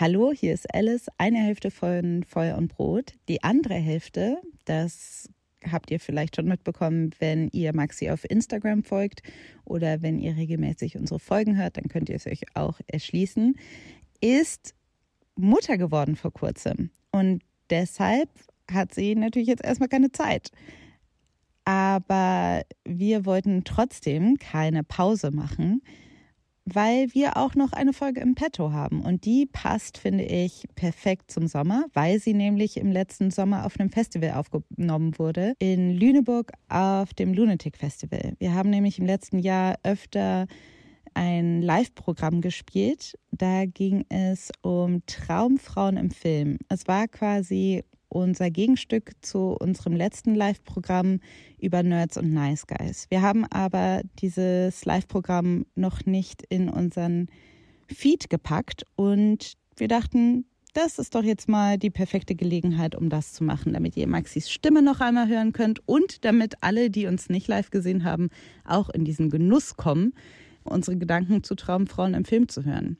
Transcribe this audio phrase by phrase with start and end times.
[0.00, 3.12] Hallo, hier ist Alice, eine Hälfte von Feuer und Brot.
[3.28, 5.28] Die andere Hälfte, das
[5.70, 9.20] habt ihr vielleicht schon mitbekommen, wenn ihr Maxi auf Instagram folgt
[9.66, 13.58] oder wenn ihr regelmäßig unsere Folgen hört, dann könnt ihr es euch auch erschließen,
[14.22, 14.74] ist
[15.36, 16.88] Mutter geworden vor kurzem.
[17.10, 18.30] Und deshalb
[18.72, 20.50] hat sie natürlich jetzt erstmal keine Zeit.
[21.66, 25.82] Aber wir wollten trotzdem keine Pause machen,
[26.64, 29.02] weil wir auch noch eine Folge im Petto haben.
[29.02, 33.78] Und die passt, finde ich, perfekt zum Sommer, weil sie nämlich im letzten Sommer auf
[33.78, 38.34] einem Festival aufgenommen wurde, in Lüneburg auf dem Lunatic Festival.
[38.38, 40.46] Wir haben nämlich im letzten Jahr öfter
[41.14, 43.18] ein Live-Programm gespielt.
[43.32, 46.58] Da ging es um Traumfrauen im Film.
[46.68, 51.20] Es war quasi unser Gegenstück zu unserem letzten Live-Programm
[51.58, 53.06] über Nerds und Nice Guys.
[53.08, 57.28] Wir haben aber dieses Live-Programm noch nicht in unseren
[57.88, 60.44] Feed gepackt und wir dachten,
[60.74, 64.50] das ist doch jetzt mal die perfekte Gelegenheit, um das zu machen, damit ihr Maxis
[64.50, 68.28] Stimme noch einmal hören könnt und damit alle, die uns nicht live gesehen haben,
[68.64, 70.12] auch in diesen Genuss kommen,
[70.62, 72.98] unsere Gedanken zu Traumfrauen im Film zu hören.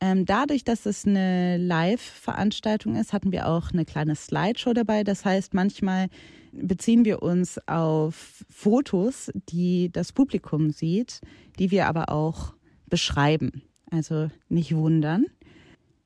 [0.00, 5.04] Ähm, dadurch, dass es eine Live-Veranstaltung ist, hatten wir auch eine kleine Slideshow dabei.
[5.04, 6.08] Das heißt, manchmal
[6.52, 11.20] beziehen wir uns auf Fotos, die das Publikum sieht,
[11.58, 12.54] die wir aber auch
[12.88, 13.62] beschreiben.
[13.90, 15.26] Also nicht wundern.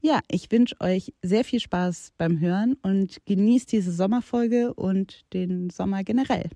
[0.01, 5.71] Ja, ich wünsche euch sehr viel Spaß beim Hören und genießt diese Sommerfolge und den
[5.71, 6.51] Sommer generell.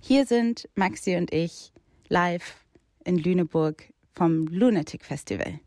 [0.00, 1.72] Hier sind Maxi und ich
[2.08, 2.64] live
[3.04, 5.60] in Lüneburg vom Lunatic Festival.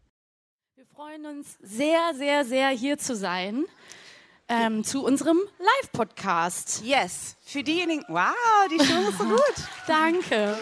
[0.99, 3.63] Wir freuen uns sehr, sehr, sehr hier zu sein.
[4.49, 6.81] Ähm, zu unserem Live-Podcast.
[6.83, 8.03] Yes, für diejenigen.
[8.09, 8.33] Wow,
[8.69, 9.55] die Show ist so gut.
[9.87, 10.57] Danke.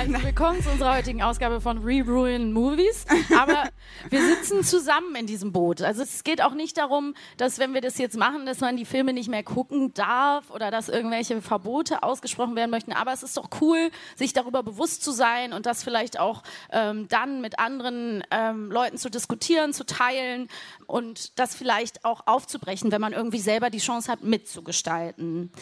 [0.00, 3.04] Also willkommen zu unserer heutigen Ausgabe von Reruin Movies.
[3.38, 3.64] Aber
[4.08, 5.82] wir sitzen zusammen in diesem Boot.
[5.82, 8.86] Also es geht auch nicht darum, dass wenn wir das jetzt machen, dass man die
[8.86, 12.94] Filme nicht mehr gucken darf oder dass irgendwelche Verbote ausgesprochen werden möchten.
[12.94, 17.06] Aber es ist doch cool, sich darüber bewusst zu sein und das vielleicht auch ähm,
[17.08, 20.48] dann mit anderen ähm, Leuten zu diskutieren, zu teilen
[20.86, 25.52] und das vielleicht auch aufzubrechen, wenn man irgendwie selber die Chance hat, mitzugestalten.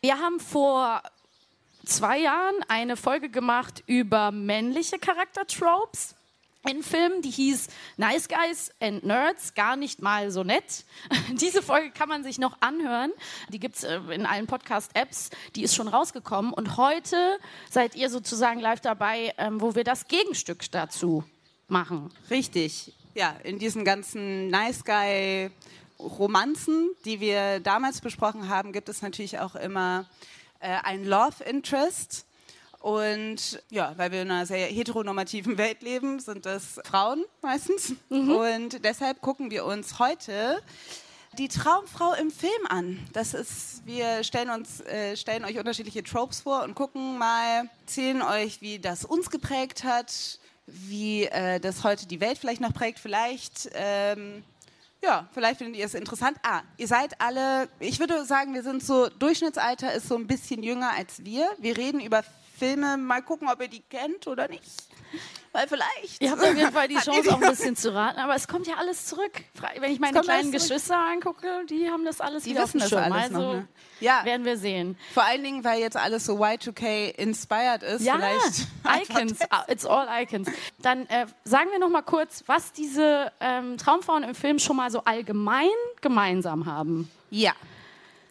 [0.00, 1.00] Wir haben vor
[1.84, 6.14] zwei Jahren eine Folge gemacht über männliche Charaktertropes
[6.68, 10.84] in Filmen, die hieß Nice Guys and Nerds, gar nicht mal so nett.
[11.40, 13.12] Diese Folge kann man sich noch anhören.
[13.50, 15.30] Die gibt es äh, in allen Podcast-Apps.
[15.56, 16.52] Die ist schon rausgekommen.
[16.52, 17.38] Und heute
[17.70, 21.24] seid ihr sozusagen live dabei, ähm, wo wir das Gegenstück dazu
[21.68, 22.10] machen.
[22.30, 22.94] Richtig.
[23.14, 25.50] Ja, in diesen ganzen Nice Guy
[25.98, 30.06] Romanzen, die wir damals besprochen haben, gibt es natürlich auch immer
[30.64, 32.24] äh, ein Love Interest.
[32.80, 37.94] Und ja, weil wir in einer sehr heteronormativen Welt leben, sind das Frauen meistens.
[38.08, 38.30] Mhm.
[38.30, 40.60] Und deshalb gucken wir uns heute
[41.38, 42.98] die Traumfrau im Film an.
[43.12, 48.22] Das ist, wir stellen uns, äh, stellen euch unterschiedliche Tropes vor und gucken mal, erzählen
[48.22, 52.98] euch, wie das uns geprägt hat, wie äh, das heute die Welt vielleicht noch prägt.
[52.98, 54.44] Vielleicht ähm,
[55.04, 56.38] ja, vielleicht findet ihr es interessant.
[56.42, 60.62] Ah, ihr seid alle, ich würde sagen, wir sind so, Durchschnittsalter ist so ein bisschen
[60.62, 61.48] jünger als wir.
[61.58, 62.24] Wir reden über
[62.58, 64.64] Filme, mal gucken, ob ihr die kennt oder nicht.
[65.54, 66.20] Weil vielleicht.
[66.20, 68.18] Ihr habt auf jeden Fall die Chance, auch ein bisschen zu raten.
[68.18, 69.30] Aber es kommt ja alles zurück.
[69.78, 73.00] Wenn ich meine kleinen Geschwister angucke, die haben das alles die wieder wissen auf das
[73.00, 73.68] alles also noch, ne?
[74.00, 74.24] Ja.
[74.24, 74.98] werden wir sehen.
[75.12, 78.02] Vor allen Dingen, weil jetzt alles so Y2K inspired ist.
[78.02, 78.66] Ja, vielleicht
[79.10, 79.38] Icons.
[79.68, 80.48] It's all Icons.
[80.82, 84.90] Dann äh, sagen wir noch mal kurz, was diese ähm, Traumfrauen im Film schon mal
[84.90, 85.68] so allgemein
[86.00, 87.08] gemeinsam haben.
[87.30, 87.52] Ja.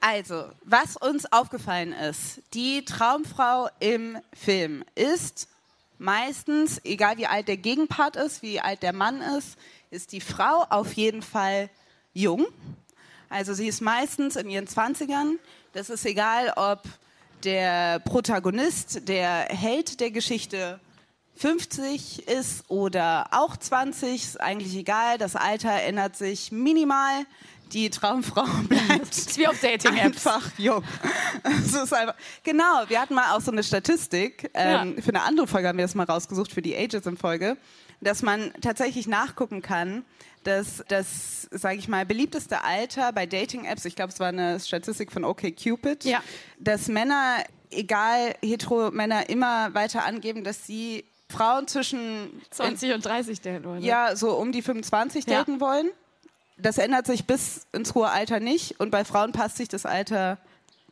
[0.02, 5.48] Also, was uns aufgefallen ist, die Traumfrau im Film ist
[5.98, 9.58] meistens, egal wie alt der Gegenpart ist, wie alt der Mann ist,
[9.90, 11.70] ist die Frau auf jeden Fall
[12.14, 12.46] jung.
[13.30, 15.38] Also sie ist meistens in ihren 20ern.
[15.74, 16.84] Das ist egal, ob
[17.44, 20.80] der Protagonist, der Held der Geschichte
[21.36, 25.18] 50 ist oder auch 20, ist eigentlich egal.
[25.18, 27.26] Das Alter ändert sich minimal
[27.74, 29.10] die Traumfrau bleibt.
[29.10, 30.28] Das ist wie auf Dating-Apps.
[30.28, 30.84] Einfach jung.
[31.44, 34.50] Das ist einfach, genau, wir hatten mal auch so eine Statistik.
[34.54, 35.02] Ähm, Ja.
[35.02, 37.58] Für eine andere Folge haben wir das mal rausgesucht, für die Ageism-Folge,
[38.02, 40.06] dass man tatsächlich nachgucken kann,
[40.44, 45.12] dass das, sage ich mal, beliebteste Alter bei Dating-Apps, ich glaube, es war eine Statistik
[45.12, 46.22] von OkCupid, Ja.
[46.60, 47.38] dass Männer,
[47.72, 53.82] egal hetero-Männer, immer weiter angeben, dass sie Frauen zwischen 20 und 30 daten wollen.
[53.82, 55.38] ja, so um die 25 Ja.
[55.40, 55.90] daten wollen.
[56.58, 60.38] Das ändert sich bis ins hohe Alter nicht und bei Frauen passt sich das Alter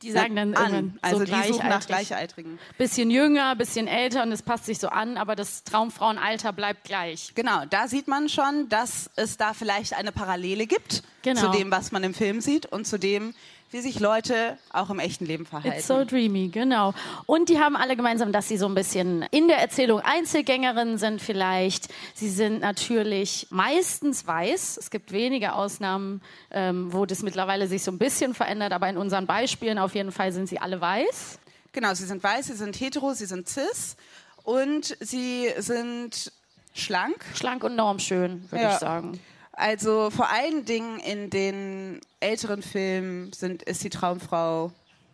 [0.02, 0.98] Die sagen dann an.
[1.04, 1.88] Also so die suchen nach gleichaltrig.
[1.88, 2.60] Gleichaltrigen.
[2.80, 7.34] Bisschen jünger, bisschen älter und es passt sich so an, aber das Traumfrauenalter bleibt gleich.
[7.36, 11.42] Genau, da sieht man schon, dass es da vielleicht eine Parallele gibt Genau.
[11.52, 13.36] zu dem, was man im Film sieht und zu dem,
[13.72, 15.78] wie sich Leute auch im echten Leben verhalten.
[15.78, 16.94] It's so dreamy, genau.
[17.26, 21.22] Und die haben alle gemeinsam, dass sie so ein bisschen in der Erzählung Einzelgängerinnen sind
[21.22, 21.88] vielleicht.
[22.14, 24.78] Sie sind natürlich meistens weiß.
[24.78, 26.22] Es gibt wenige Ausnahmen,
[26.52, 30.12] ähm, wo das mittlerweile sich so ein bisschen verändert, aber in unseren Beispielen auf jeden
[30.12, 31.40] Fall sind sie alle weiß.
[31.72, 33.96] Genau, sie sind weiß, sie sind hetero, sie sind cis
[34.44, 36.34] und sie sind
[36.74, 37.24] schlank.
[37.36, 38.74] Schlank und normschön, würde Ja.
[38.74, 39.20] ich sagen.
[39.62, 44.72] Also vor allen Dingen in den älteren Filmen sind, ist die Traumfrau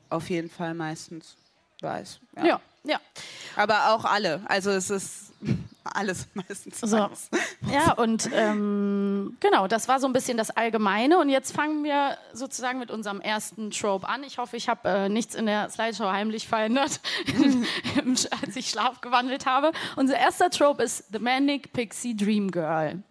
[0.10, 1.36] auf jeden Fall meistens
[1.82, 2.20] weiß.
[2.46, 2.98] Ja, ja.
[3.58, 4.39] Aber auch alle.
[4.46, 5.34] Also es ist
[5.84, 6.98] alles meistens So.
[6.98, 7.30] weiß.
[7.74, 11.20] Ja, und ähm, genau, das war so ein bisschen das Allgemeine.
[11.20, 14.24] Und jetzt fangen wir sozusagen mit unserem ersten Trope an.
[14.24, 17.01] Ich hoffe, ich habe äh, nichts in der Slideshow heimlich verändert,
[18.42, 19.74] als ich Schlaf gewandelt habe.
[19.98, 23.04] Unser erster Trope ist The Manic Pixie Dream Girl.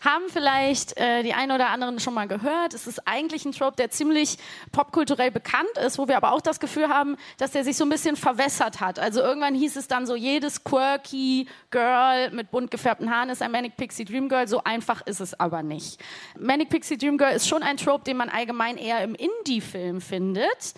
[0.00, 2.74] Haben vielleicht äh, die einen oder anderen schon mal gehört.
[2.74, 4.38] Es ist eigentlich ein Trope, der ziemlich
[4.72, 7.90] popkulturell bekannt ist, wo wir aber auch das Gefühl haben, dass der sich so ein
[7.90, 8.98] bisschen verwässert hat.
[8.98, 13.50] Also irgendwann hieß es dann so, jedes quirky Girl mit bunt gefärbten Haaren ist ein
[13.50, 14.48] Manic Pixie Dream Girl.
[14.48, 16.02] So einfach ist es aber nicht.
[16.38, 20.74] Manic Pixie Dream Girl ist schon ein Trope, den man allgemein eher im Indie-Film findet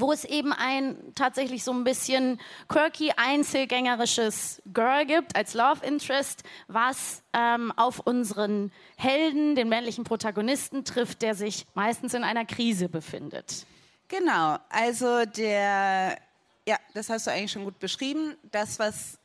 [0.00, 6.42] wo es eben ein tatsächlich so ein bisschen quirky, einzelgängerisches Girl gibt als Love Interest,
[6.66, 12.88] was ähm, auf unseren Helden, den männlichen Protagonisten trifft, der sich meistens in einer Krise
[12.88, 13.66] befindet.
[14.08, 16.18] Genau, also der,
[16.66, 18.36] ja, das hast du eigentlich schon gut beschrieben.
[18.50, 19.18] Das, was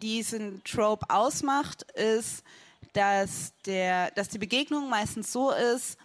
[0.00, 2.44] diesen Trope ausmacht, ist,
[2.92, 5.98] dass, der, dass die Begegnung meistens so ist,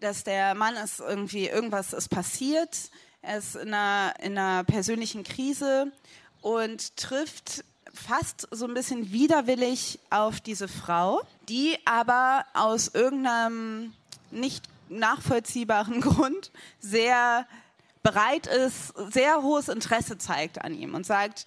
[0.00, 2.90] dass der Mann ist irgendwie, irgendwas ist passiert,
[3.22, 5.92] er ist in einer, in einer persönlichen Krise
[6.40, 7.64] und trifft
[7.94, 13.92] fast so ein bisschen widerwillig auf diese Frau, die aber aus irgendeinem
[14.30, 16.50] nicht nachvollziehbaren Grund
[16.80, 17.46] sehr
[18.02, 21.46] bereit ist, sehr hohes Interesse zeigt an ihm und sagt,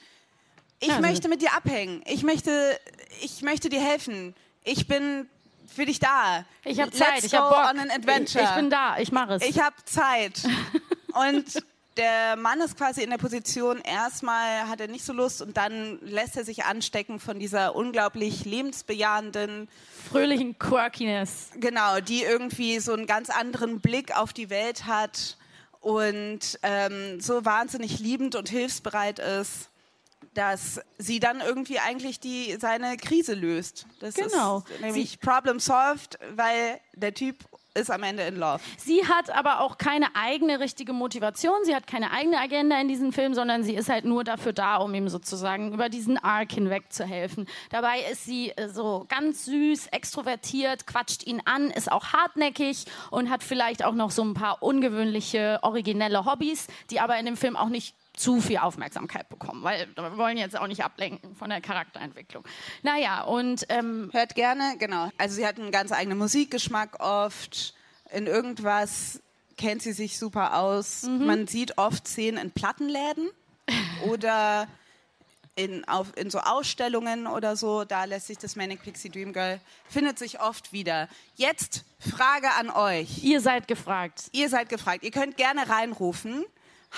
[0.79, 2.79] ich Ja, möchte mit dir abhängen, ich möchte,
[3.21, 5.27] ich möchte dir helfen, ich bin
[5.73, 6.45] für dich da.
[6.63, 7.69] Ich habe Let's Zeit, ich go habe Bock.
[7.71, 8.43] on an adventure.
[8.43, 9.43] Ich, ich bin da, ich mache es.
[9.43, 10.43] Ich habe Zeit.
[11.15, 11.63] Und
[11.97, 15.97] der Mann ist quasi in der Position, erstmal hat er nicht so Lust und dann
[16.01, 19.69] lässt er sich anstecken von dieser unglaublich lebensbejahenden,
[20.09, 21.51] Fröhlichen Quirkiness.
[21.59, 25.37] genau, die irgendwie so einen ganz anderen Blick auf die Welt hat
[25.79, 29.69] und ähm, so wahnsinnig liebend und hilfsbereit ist,
[30.33, 33.85] dass sie dann irgendwie eigentlich die, seine Krise löst.
[34.01, 34.65] Das Genau.
[34.69, 37.37] ist nämlich Problem solved, weil der Typ
[37.75, 38.61] ist am Ende in Love.
[38.77, 43.11] Sie hat aber auch keine eigene richtige Motivation, sie hat keine eigene Agenda in diesem
[43.11, 46.91] Film, sondern sie ist halt nur dafür da, um ihm sozusagen über diesen Arc hinweg
[46.91, 47.47] zu helfen.
[47.69, 53.29] Dabei ist sie äh, so ganz süß, extrovertiert, quatscht ihn an, ist auch hartnäckig und
[53.29, 57.57] hat vielleicht auch noch so ein paar ungewöhnliche, originelle Hobbys, die aber in dem Film
[57.57, 61.61] auch nicht zu viel Aufmerksamkeit bekommen, weil wir wollen jetzt auch nicht ablenken von der
[61.61, 62.43] Charakterentwicklung.
[62.83, 65.09] Naja, und ähm, Hört gerne, genau.
[65.17, 67.73] Also sie hat einen ganz eigenen Musikgeschmack oft.
[68.11, 69.21] In irgendwas
[69.57, 71.03] kennt sie sich super aus.
[71.03, 73.29] Man sieht oft Szenen in Plattenläden
[74.07, 74.67] oder
[75.55, 77.83] in, auf, in so Ausstellungen oder so.
[77.85, 81.07] Da lässt sich das Manic Pixie Dream Girl, findet sich oft wieder.
[81.35, 83.23] Jetzt Frage an euch.
[83.23, 84.29] ihr seid gefragt.
[84.31, 85.03] Ihr seid gefragt.
[85.03, 86.45] Ihr könnt gerne reinrufen.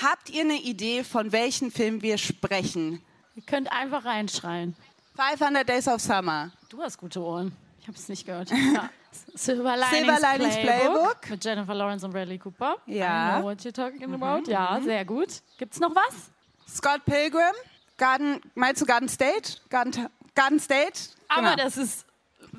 [0.02, 3.02] Habt ihr eine Idee, von welchem Film wir sprechen?
[3.36, 4.76] Ihr könnt einfach reinschreien.
[5.16, 6.52] 500 Days of Summer.
[6.70, 7.52] Du hast gute Ohren.
[7.82, 8.52] Ich habe es nicht gehört.
[8.74, 8.90] Ja.
[9.34, 11.30] Silver Linings, Silver Linings Playbook, Playbook.
[11.32, 12.76] mit Jennifer Lawrence und Bradley Cooper.
[12.86, 13.38] Ja.
[13.38, 14.52] I know what you're talking about.
[14.52, 15.42] Ja, sehr gut.
[15.58, 16.30] Gibt's noch was?
[16.72, 17.54] Scott Pilgrim,
[17.98, 19.58] Garden, meinst du Garden State?
[19.70, 21.10] Garden, Garden State?
[21.30, 21.64] Aber Genau.
[21.64, 22.06] das ist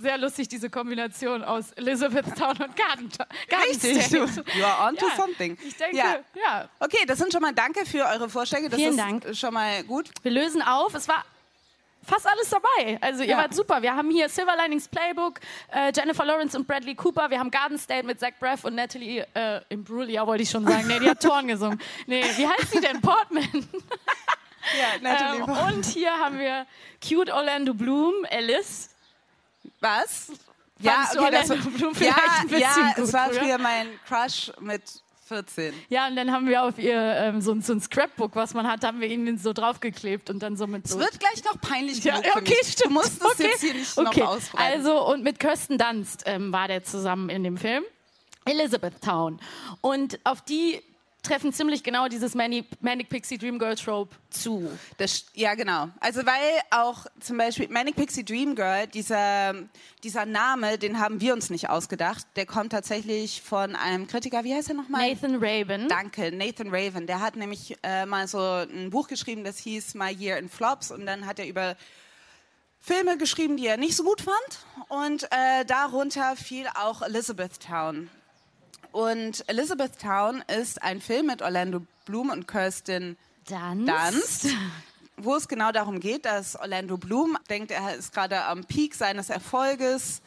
[0.00, 3.08] sehr lustig, diese Kombination aus Elizabethtown und Garden,
[3.48, 4.16] Garden Richtig, du,
[4.58, 5.56] you are onto Ja, something.
[5.66, 6.16] Ich denke, ja.
[6.34, 6.68] ja.
[6.80, 8.68] Okay, das sind schon mal Danke für eure Vorschläge.
[8.68, 9.36] Das Vielen ist Dank.
[9.36, 10.10] schon mal gut.
[10.22, 10.94] Wir lösen auf.
[10.94, 11.24] Es war
[12.06, 12.98] fast alles dabei.
[13.02, 13.36] Also ihr Ja.
[13.38, 13.82] wart super.
[13.82, 15.40] Wir haben hier Silver Linings Playbook,
[15.72, 17.28] äh, Jennifer Lawrence und Bradley Cooper.
[17.30, 20.86] Wir haben Garden State mit Zach Braff und Natalie äh, Imbruglia, wollte ich schon sagen.
[20.88, 21.80] Nee, die hat Torn gesungen.
[22.06, 23.00] Nee, wie heißt sie denn?
[23.02, 23.68] Portman.
[25.02, 26.66] Ja, Ähm, und hier haben wir
[27.06, 28.90] Cute Orlando Bloom, Alice.
[29.80, 30.30] Was?
[30.82, 33.58] Fandst du Orlando Bloom vielleicht ja, ein bisschen ja gut es war früher?
[33.58, 34.82] mein Crush mit
[35.26, 35.74] 14.
[35.90, 38.66] Ja, und dann haben wir auf ihr ähm, so, ein- so ein Scrapbook, was man
[38.66, 40.98] hat, haben wir ihnen so draufgeklebt und dann so mit Es so.
[40.98, 42.86] wird gleich noch peinlich Ja, genug okay, stimmt.
[42.86, 43.42] Du musst es okay.
[43.50, 44.20] jetzt hier nicht okay.
[44.20, 44.72] noch ausbreiten.
[44.78, 47.82] Also, und mit Kirsten Dunst ähm, war der zusammen in dem Film.
[48.46, 49.38] Elizabethtown.
[49.80, 50.80] Und auf die
[51.28, 54.70] treffen ziemlich genau dieses Manic, Manic Pixie Dream Girl Trope zu.
[54.96, 55.88] Das, ja, genau.
[56.00, 59.54] Also weil auch zum Beispiel Manic Pixie Dream Girl, dieser,
[60.02, 62.26] dieser Name, den haben wir uns nicht ausgedacht.
[62.36, 65.08] Der kommt tatsächlich von einem Kritiker, wie heißt er nochmal?
[65.08, 65.88] Nathan Rabin.
[65.88, 67.06] Danke, Nathan Raven.
[67.06, 70.90] Der hat nämlich äh, mal so ein Buch geschrieben, das hieß My Year in Flops.
[70.90, 71.76] Und dann hat er über
[72.80, 74.88] Filme geschrieben, die er nicht so gut fand.
[74.88, 78.08] Und äh, darunter fiel auch Elizabethtown.
[78.92, 83.16] Und Elizabethtown ist ein Film mit Orlando Bloom und Kirsten
[83.48, 84.44] Dunst.
[84.44, 84.46] Dunst,
[85.16, 89.30] wo es genau darum geht, dass Orlando Bloom denkt, er ist gerade am Peak seines
[89.30, 90.22] Erfolges,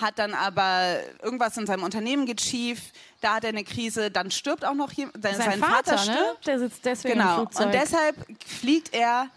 [0.00, 4.30] hat dann aber irgendwas in seinem Unternehmen geht schief, da hat er eine Krise, dann
[4.30, 6.18] stirbt auch noch jemand, sein, Sein, Vater, Vater, ne?
[6.18, 6.46] stirbt.
[6.46, 7.34] Der sitzt deswegen im Genau.
[7.36, 7.66] Flugzeug.
[7.66, 9.28] Und deshalb fliegt er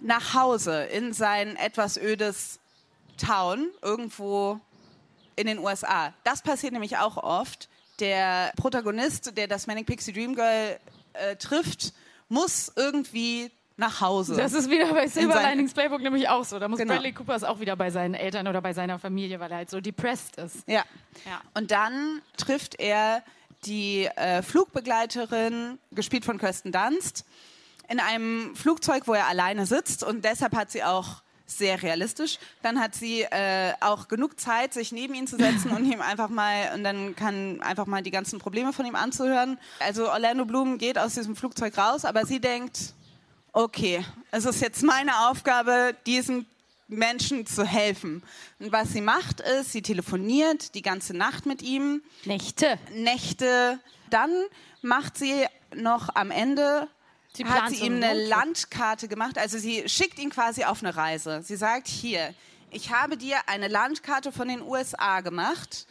[0.00, 2.58] nach Hause in sein etwas ödes
[3.18, 4.60] Town irgendwo
[5.36, 6.12] in den USA.
[6.24, 7.68] Das passiert nämlich auch oft.
[8.00, 10.78] Der Protagonist, der das Manic Pixie Dream Girl
[11.14, 11.92] äh, trifft,
[12.28, 14.36] muss irgendwie nach Hause.
[14.36, 16.58] Das ist wieder bei Silver Linings Playbook nämlich auch so.
[16.58, 16.94] Da muss Genau.
[16.94, 19.70] Bradley Cooper ist auch wieder bei seinen Eltern oder bei seiner Familie, weil er halt
[19.70, 20.56] so depressed ist.
[20.66, 20.84] ja.
[21.24, 21.40] Ja.
[21.54, 23.22] Und dann trifft er
[23.64, 27.24] die äh, Flugbegleiterin, gespielt von Kirsten Dunst,
[27.88, 30.02] in einem Flugzeug, wo er alleine sitzt.
[30.04, 32.38] Und deshalb hat sie auch sehr realistisch.
[32.62, 36.28] Dann hat sie äh, auch genug Zeit, sich neben ihn zu setzen und ihm einfach
[36.28, 39.58] mal und dann kann einfach mal die ganzen Probleme von ihm anzuhören.
[39.80, 42.92] Also Orlando Bloom geht aus diesem Flugzeug raus, aber sie denkt,
[43.52, 46.46] okay, es ist jetzt meine Aufgabe, diesem
[46.86, 48.22] Menschen zu helfen.
[48.58, 52.78] Und was sie macht, ist, sie telefoniert die ganze Nacht mit ihm, Nächte.
[52.94, 53.78] Nächte.
[54.10, 54.30] Dann
[54.82, 56.88] macht sie noch am Ende,
[57.38, 58.14] Sie hat sie ihm eine.
[58.14, 59.38] Landkarte gemacht.
[59.38, 61.40] Also sie schickt ihn quasi auf eine Reise.
[61.42, 62.34] Sie sagt, hier,
[62.70, 65.86] ich habe dir eine Landkarte von den USA gemacht.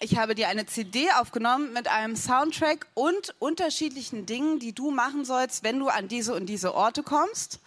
[0.00, 5.24] Ich habe dir eine CD aufgenommen mit einem Soundtrack und unterschiedlichen Dingen, die du machen
[5.24, 7.60] sollst, wenn du an diese und diese Orte kommst,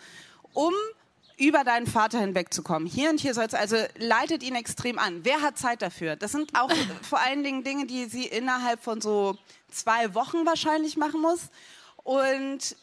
[0.53, 0.73] um
[1.37, 2.87] über deinen Vater hinwegzukommen.
[2.87, 5.21] Hier und hier sollst du, also leitet ihn extrem an.
[5.23, 6.15] Wer hat Zeit dafür?
[6.15, 6.71] Das sind auch
[7.01, 9.37] vor allen Dingen Dinge, die sie innerhalb von so
[9.71, 11.49] zwei Wochen wahrscheinlich machen muss.
[12.03, 12.75] Und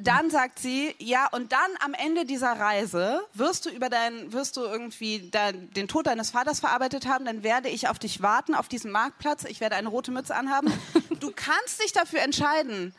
[0.00, 4.56] dann sagt sie, ja, und dann am Ende dieser Reise wirst du über dein, wirst
[4.56, 8.54] du irgendwie dein, den Tod deines Vaters verarbeitet haben, dann werde ich auf dich warten
[8.54, 9.44] auf diesem Marktplatz.
[9.44, 10.72] Ich werde eine rote Mütze anhaben.
[11.18, 12.94] Du kannst dich dafür entscheiden,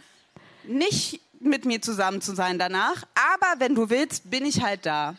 [0.65, 5.15] nicht mit mir zusammen zu sein danach, aber wenn du willst, bin ich halt da.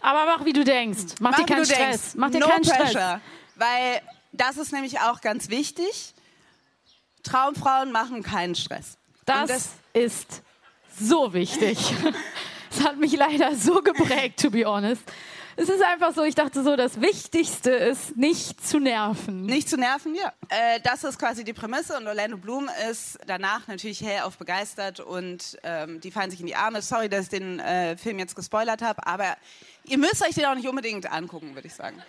[0.00, 1.14] Aber mach wie du denkst.
[1.20, 1.78] Mach, mach dir keinen Stress.
[1.78, 2.14] Denkst.
[2.16, 2.88] Mach dir no keinen pressure.
[2.88, 3.20] Stress.
[3.54, 6.14] Weil das ist nämlich auch ganz wichtig.
[7.22, 8.98] Traumfrauen machen keinen Stress.
[9.24, 10.42] Das, das ist
[10.98, 11.78] so wichtig.
[12.74, 15.02] Das hat mich leider so geprägt, to be honest.
[15.56, 19.44] Es ist einfach so, ich dachte so, das Wichtigste ist, nicht zu nerven.
[19.44, 20.32] Nicht zu nerven, ja.
[20.48, 25.58] Äh, das ist quasi die Prämisse und Orlando Bloom ist danach natürlich hellauf begeistert und
[25.62, 26.80] ähm, die fallen sich in die Arme.
[26.80, 29.36] Sorry, dass ich den äh, Film jetzt gespoilert habe, aber
[29.84, 32.02] ihr müsst euch den auch nicht unbedingt angucken, würde ich sagen.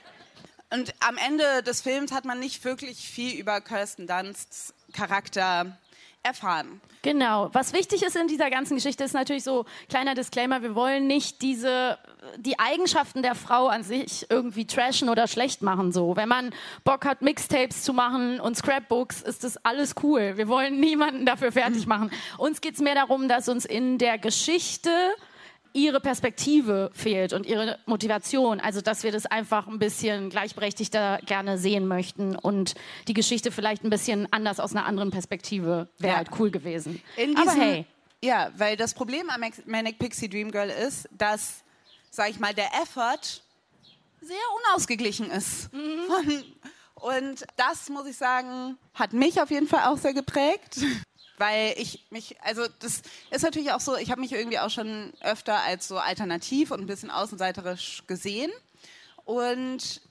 [0.71, 5.77] Und am Ende des Films hat man nicht wirklich viel über Kirsten Dunsts Charakter
[6.23, 6.81] erfahren.
[7.01, 7.49] Genau.
[7.51, 11.41] Was wichtig ist in dieser ganzen Geschichte ist natürlich so kleiner Disclaimer, wir wollen nicht
[11.41, 11.97] diese
[12.37, 16.15] die Eigenschaften der Frau an sich irgendwie trashen oder schlecht machen so.
[16.15, 16.51] Wenn man
[16.85, 20.37] Bock hat Mixtapes zu machen und Scrapbooks, ist das alles cool.
[20.37, 22.09] Wir wollen niemanden dafür fertig machen.
[22.37, 24.89] Uns geht es mehr darum, dass uns in der Geschichte
[25.73, 28.59] ihre Perspektive fehlt und ihre Motivation.
[28.59, 32.75] Also, dass wir das einfach ein bisschen gleichberechtigter gerne sehen möchten und
[33.07, 36.17] die Geschichte vielleicht ein bisschen anders aus einer anderen Perspektive wäre ja.
[36.17, 37.01] halt cool gewesen.
[37.17, 37.85] Diesem, Aber hey.
[38.21, 41.63] Ja, weil das Problem am Manic Pixie Dream Girl ist, dass,
[42.09, 43.41] sag ich mal, der Effort
[44.21, 44.37] sehr
[44.69, 45.73] unausgeglichen ist.
[45.73, 46.43] Mhm.
[46.95, 50.77] Und das, muss ich sagen, hat mich auf jeden Fall auch sehr geprägt
[51.37, 55.13] weil ich mich, also das ist natürlich auch so, ich habe mich irgendwie auch schon
[55.21, 58.51] öfter als so alternativ und ein bisschen außenseiterisch gesehen
[59.25, 60.01] und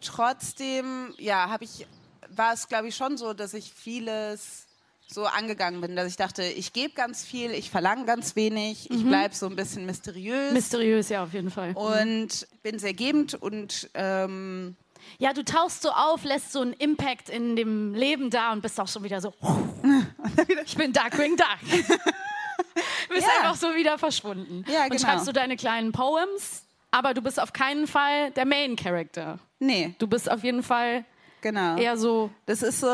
[0.00, 1.86] trotzdem, ja, habe ich,
[2.28, 4.66] war es glaube ich schon so, dass ich vieles
[5.12, 8.96] so angegangen bin, dass ich dachte, ich gebe ganz viel, ich verlange ganz wenig, mhm.
[8.96, 10.52] ich bleibe so ein bisschen mysteriös.
[10.52, 11.72] Mysteriös, ja, auf jeden Fall.
[11.74, 12.58] Und mhm.
[12.62, 14.76] bin sehr gebend und ähm,
[15.18, 18.78] ja, du tauchst so auf, lässt so einen Impact in dem Leben da und bist
[18.78, 19.34] auch schon wieder so,
[20.64, 21.58] ich bin Darkwing Duck.
[23.08, 23.40] Du bist ja.
[23.40, 24.64] einfach so wieder verschwunden.
[24.68, 24.92] Ja, genau.
[24.92, 29.38] Und schreibst du deine kleinen Poems, aber du bist auf keinen Fall der Main Character.
[29.58, 29.94] Nee.
[29.98, 31.04] Du bist auf jeden Fall
[31.40, 31.76] genau.
[31.76, 32.30] eher so.
[32.46, 32.86] Das ist so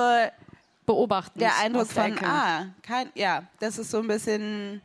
[0.87, 1.39] beobachten.
[1.39, 4.81] Der Eindruck der von, ah, kein, ja, das ist so ein bisschen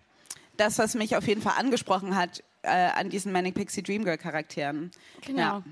[0.58, 4.18] das, was mich auf jeden Fall angesprochen hat äh, an diesen Manic Pixie Dream Girl
[4.18, 4.92] Charakteren.
[5.26, 5.42] Genau.
[5.42, 5.64] Ja.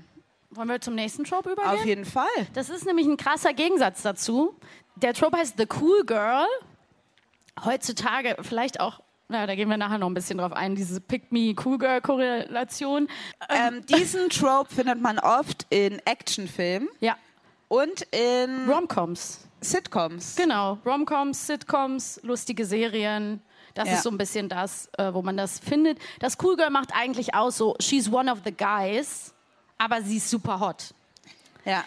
[0.50, 1.78] Wollen wir zum nächsten Trope übergehen?
[1.78, 2.26] Auf jeden Fall.
[2.54, 4.56] Das ist nämlich ein krasser Gegensatz dazu.
[4.96, 6.46] Der Trope heißt The Cool Girl.
[7.64, 9.00] Heutzutage vielleicht auch
[9.32, 13.06] ja, da gehen wir nachher noch ein bisschen drauf ein, diese Pick-Me-Cool-Girl-Korrelation.
[13.48, 16.88] Ähm, diesen Trope findet man oft in Actionfilmen.
[16.98, 17.16] Ja.
[17.68, 19.46] Und in Romcoms.
[19.60, 20.34] Sitcoms.
[20.34, 23.40] Genau, Romcoms, Sitcoms, lustige Serien.
[23.74, 23.94] Das ja.
[23.94, 26.00] ist so ein bisschen das, äh, wo man das findet.
[26.18, 29.32] Das Cool Girl macht eigentlich aus so, she's one of the guys
[29.80, 30.92] aber sie ist super hot.
[31.64, 31.84] Ja.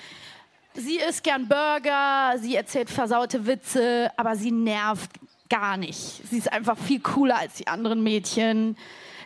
[0.73, 5.11] Sie isst gern Burger, sie erzählt versaute Witze, aber sie nervt
[5.47, 6.27] gar nicht.
[6.27, 8.75] Sie ist einfach viel cooler als die anderen Mädchen.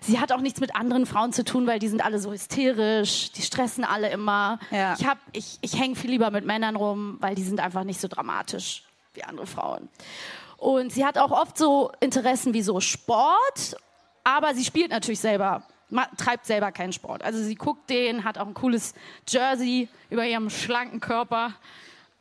[0.02, 3.32] Sie hat auch nichts mit anderen Frauen zu tun, weil die sind alle so hysterisch,
[3.32, 4.60] die stressen alle immer.
[4.72, 4.96] Ja.
[5.00, 8.10] Ich, ich, ich hänge viel lieber mit Männern rum, weil die sind einfach nicht so
[8.10, 9.88] dramatisch wie andere Frauen.
[10.58, 13.78] Und sie hat auch oft so Interessen wie so Sport,
[14.26, 15.64] aber sie spielt natürlich selber
[16.18, 17.24] treibt selber keinen Sport.
[17.24, 18.94] Also sie guckt den, hat auch ein cooles
[19.28, 21.54] Jersey über ihrem schlanken Körper.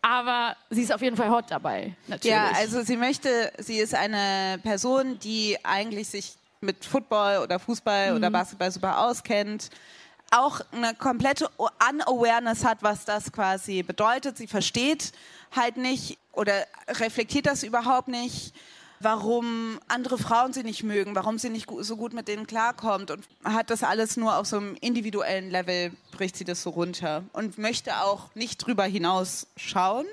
[0.03, 2.37] Aber sie ist auf jeden Fall hot dabei, natürlich.
[2.37, 8.11] Ja, also sie möchte, sie ist eine Person, die eigentlich sich mit Football oder Fußball
[8.11, 8.17] mhm.
[8.17, 9.71] oder Basketball super auskennt.
[10.31, 14.37] Auch eine komplette Unawareness hat, was das quasi bedeutet.
[14.37, 15.13] Sie versteht
[15.55, 18.55] halt nicht oder reflektiert das überhaupt nicht
[19.01, 23.25] warum andere Frauen sie nicht mögen, warum sie nicht so gut mit denen klarkommt und
[23.45, 27.59] hat das alles nur auf so einem individuellen Level, bricht sie das so runter und
[27.59, 30.07] möchte auch nicht drüber hinaus schauen.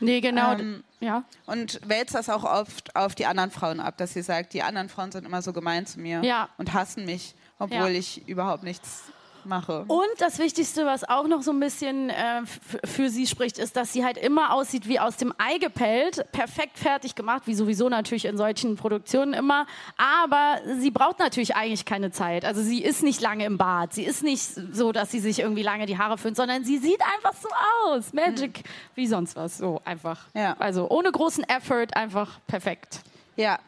[0.00, 0.52] Nee, genau.
[0.52, 1.24] Ähm, ja.
[1.46, 4.88] Und wälzt das auch oft auf die anderen Frauen ab, dass sie sagt, die anderen
[4.88, 6.48] Frauen sind immer so gemein zu mir ja.
[6.56, 7.98] und hassen mich, obwohl ja.
[7.98, 9.04] ich überhaupt nichts
[9.44, 9.84] mache.
[9.88, 12.42] Und das Wichtigste, was auch noch so ein bisschen äh,
[12.84, 16.78] für sie spricht, ist, dass sie halt immer aussieht wie aus dem Ei gepellt, perfekt
[16.78, 19.66] fertig gemacht, wie sowieso natürlich in solchen Produktionen immer.
[19.96, 22.44] Aber sie braucht natürlich eigentlich keine Zeit.
[22.44, 23.92] Also sie ist nicht lange im Bad.
[23.92, 27.00] Sie ist nicht so, dass sie sich irgendwie lange die Haare föhnt, sondern sie sieht
[27.00, 27.48] einfach so
[27.86, 28.12] aus.
[28.12, 28.64] Magic, hm.
[28.94, 29.58] wie sonst was.
[29.58, 30.26] So einfach.
[30.34, 30.56] Ja.
[30.58, 33.00] Also ohne großen Effort, einfach perfekt.
[33.36, 33.58] Ja.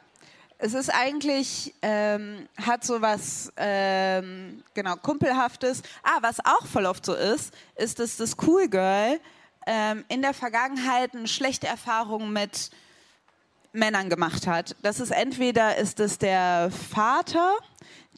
[0.63, 5.83] Es ist eigentlich, ähm, hat so was, ähm, genau, Kumpelhaftes.
[6.03, 9.19] Ah, was auch voll oft so ist, ist, dass das Cool Girl
[9.67, 12.71] ähm, in der Vergangenheit eine schlechte Erfahrung mit
[13.73, 14.77] Männern gemacht hat.
[14.83, 17.55] Das ist entweder ist es der Vater,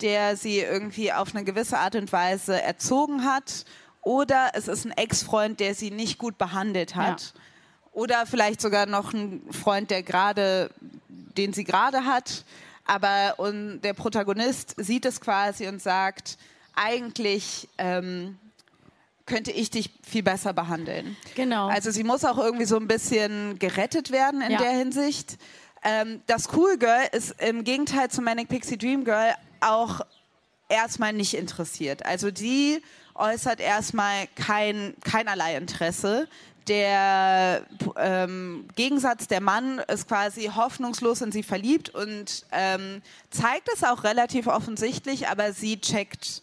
[0.00, 3.64] der sie irgendwie auf eine gewisse Art und Weise erzogen hat,
[4.02, 7.20] oder es ist ein Ex-Freund, der sie nicht gut behandelt hat.
[7.20, 7.40] Ja.
[7.92, 10.70] Oder vielleicht sogar noch ein Freund, der gerade
[11.36, 12.44] den sie gerade hat.
[12.84, 16.36] Aber und der Protagonist sieht es quasi und sagt,
[16.74, 18.38] eigentlich ähm,
[19.26, 21.16] könnte ich dich viel besser behandeln.
[21.34, 21.68] Genau.
[21.68, 24.58] Also sie muss auch irgendwie so ein bisschen gerettet werden in ja.
[24.58, 25.38] der Hinsicht.
[25.84, 30.00] Ähm, das Cool Girl ist im Gegenteil zu Manic Pixie Dream Girl auch
[30.68, 32.04] erstmal nicht interessiert.
[32.04, 32.82] Also die
[33.14, 36.28] äußert erstmal kein, keinerlei Interesse
[36.68, 43.84] der ähm, Gegensatz, der Mann ist quasi hoffnungslos in sie verliebt und ähm, zeigt es
[43.84, 46.42] auch relativ offensichtlich, aber sie checkt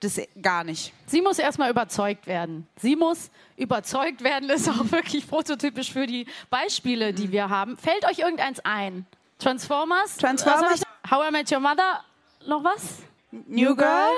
[0.00, 0.92] das gar nicht.
[1.06, 2.66] Sie muss erstmal überzeugt werden.
[2.76, 7.76] Sie muss überzeugt werden, ist auch wirklich prototypisch für die Beispiele, die wir haben.
[7.76, 9.06] Fällt euch irgendeins ein?
[9.38, 10.16] Transformers?
[10.16, 10.82] Transformers.
[11.10, 12.04] How I Met Your Mother?
[12.46, 12.98] Noch was?
[13.30, 14.10] New Girl?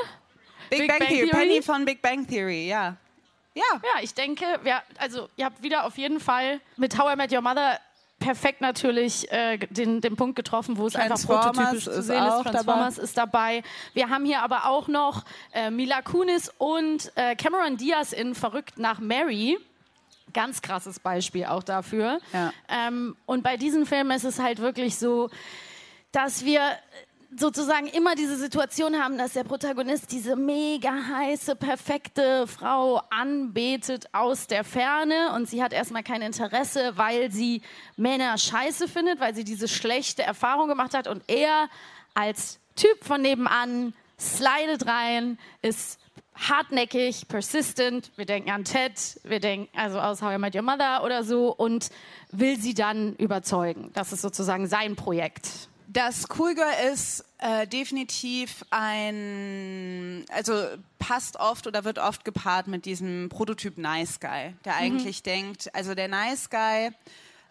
[0.70, 1.30] Big, Big Bang, Bang Theory?
[1.30, 2.96] Penny von Big Bang Theory, ja.
[3.54, 3.62] Ja.
[3.82, 7.32] Ja, ich denke, wir, also ihr habt wieder auf jeden Fall mit How I Met
[7.32, 7.78] Your Mother
[8.22, 12.42] perfekt natürlich äh, den, den Punkt getroffen, wo es einfach prototypisch zu sehen ist.
[12.44, 13.04] Transformers dabei.
[13.04, 13.62] ist dabei.
[13.94, 18.78] Wir haben hier aber auch noch äh, Mila Kunis und äh, Cameron Diaz in Verrückt
[18.78, 19.58] nach Mary.
[20.32, 22.20] Ganz krasses Beispiel auch dafür.
[22.32, 22.52] Ja.
[22.68, 25.28] Ähm, und bei diesen Filmen ist es halt wirklich so,
[26.12, 26.62] dass wir
[27.36, 34.46] sozusagen immer diese Situation haben, dass der Protagonist diese mega heiße, perfekte Frau anbetet aus
[34.46, 37.62] der Ferne und sie hat erstmal kein Interesse, weil sie
[37.96, 41.68] Männer scheiße findet, weil sie diese schlechte Erfahrung gemacht hat und er
[42.14, 45.98] als Typ von nebenan slidet rein, ist
[46.34, 51.04] hartnäckig, persistent, wir denken an Ted, wir denken also aus How I Met Your Mother
[51.04, 51.90] oder so und
[52.30, 53.90] will sie dann überzeugen.
[53.94, 55.68] Das ist sozusagen sein Projekt.
[55.92, 60.54] Das Cool Girl ist äh, definitiv ein, also
[60.98, 64.78] passt oft oder wird oft gepaart mit diesem Prototyp Nice Guy, der mhm.
[64.78, 66.92] eigentlich denkt, also der Nice Guy,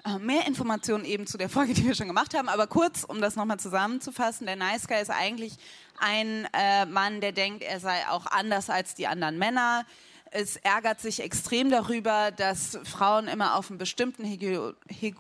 [0.05, 3.21] äh, mehr Informationen eben zu der Folge, die wir schon gemacht haben, aber kurz, um
[3.21, 5.57] das nochmal zusammenzufassen, der Nice Guy ist eigentlich
[5.99, 9.85] ein äh, Mann, der denkt, er sei auch anders als die anderen Männer.
[10.31, 15.17] Es ärgert sich extrem darüber, dass Frauen immer auf einen bestimmten Hege, Hege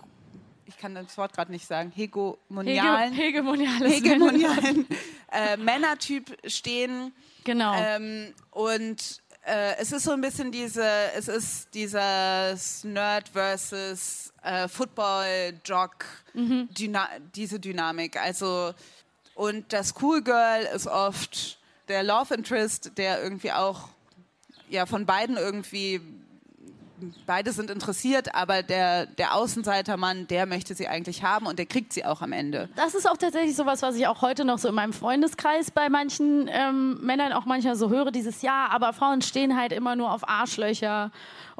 [0.71, 4.87] ich kann das Wort gerade nicht sagen, hegemonialen, Hege, hegemoniales hegemonialen
[5.31, 7.13] äh, Männertyp stehen.
[7.43, 7.73] Genau.
[7.75, 14.67] Ähm, und äh, es ist so ein bisschen diese, es ist dieses Nerd versus äh,
[14.67, 16.69] Football Jog, mhm.
[16.71, 18.17] Dyna diese Dynamik.
[18.21, 18.73] Also
[19.35, 21.57] und das Cool Girl ist oft
[21.87, 23.89] der Love Interest, der irgendwie auch
[24.69, 26.01] ja von beiden irgendwie
[27.25, 31.93] beide sind interessiert, aber der, der Außenseitermann, der möchte sie eigentlich haben und der kriegt
[31.93, 32.69] sie auch am Ende.
[32.75, 35.89] Das ist auch tatsächlich sowas, was ich auch heute noch so in meinem Freundeskreis bei
[35.89, 40.11] manchen ähm, Männern auch manchmal so höre, dieses Ja, aber Frauen stehen halt immer nur
[40.11, 41.11] auf Arschlöcher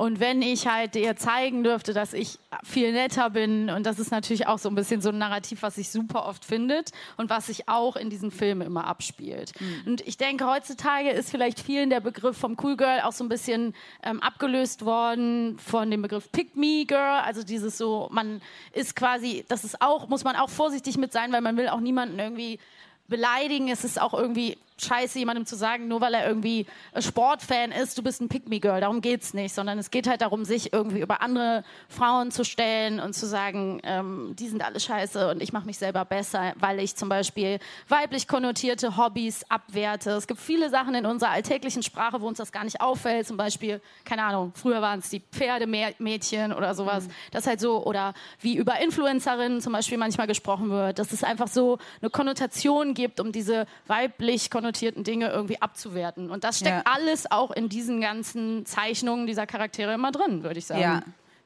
[0.02, 4.10] und wenn ich halt dir zeigen dürfte, dass ich viel netter bin, und das ist
[4.10, 7.46] natürlich auch so ein bisschen so ein Narrativ, was sich super oft findet und was
[7.46, 9.54] sich auch in diesen Filmen immer abspielt.
[9.60, 9.92] Mhm.
[9.92, 13.30] Und ich denke, heutzutage ist vielleicht vielen der Begriff vom Cool Girl auch so ein
[13.30, 17.22] bisschen ähm, abgelöst worden von dem Begriff Pick Me Girl.
[17.24, 18.42] Also dieses so, man
[18.74, 21.80] ist quasi, das ist auch, muss man auch vorsichtig mit sein, weil man will auch
[21.80, 22.60] niemanden irgendwie
[23.08, 23.68] beleidigen.
[23.70, 26.66] Es ist auch irgendwie scheiße, jemandem zu sagen, nur weil er irgendwie
[27.00, 28.82] Sportfan ist, du bist ein Pick-Me-Girl.
[28.82, 32.44] Darum geht es nicht, sondern es geht halt darum, sich irgendwie über andere Frauen zu
[32.44, 36.54] stellen und zu sagen, ähm, die sind alle scheiße und ich mache mich selber besser,
[36.58, 40.12] weil ich zum Beispiel weiblich konnotierte Hobbys abwerte.
[40.12, 43.28] Es gibt viele Sachen in unserer alltäglichen Sprache, wo uns das gar nicht auffällt.
[43.28, 47.08] Zum Beispiel, keine Ahnung, früher waren es die Pferdemädchen oder sowas.
[47.08, 47.12] Mhm.
[47.32, 51.24] Das ist halt so, oder wie über Influencerinnen zum Beispiel manchmal gesprochen wird, dass es
[51.24, 56.32] einfach so eine Konnotation gibt, um diese weiblich konnotierten konnotierten Dinge irgendwie abzuwerten.
[56.32, 56.94] Und das steckt ja.
[56.94, 60.82] alles auch in diesen ganzen Zeichnungen dieser Charaktere immer drin, würde ich sagen.
[60.82, 61.02] Ja.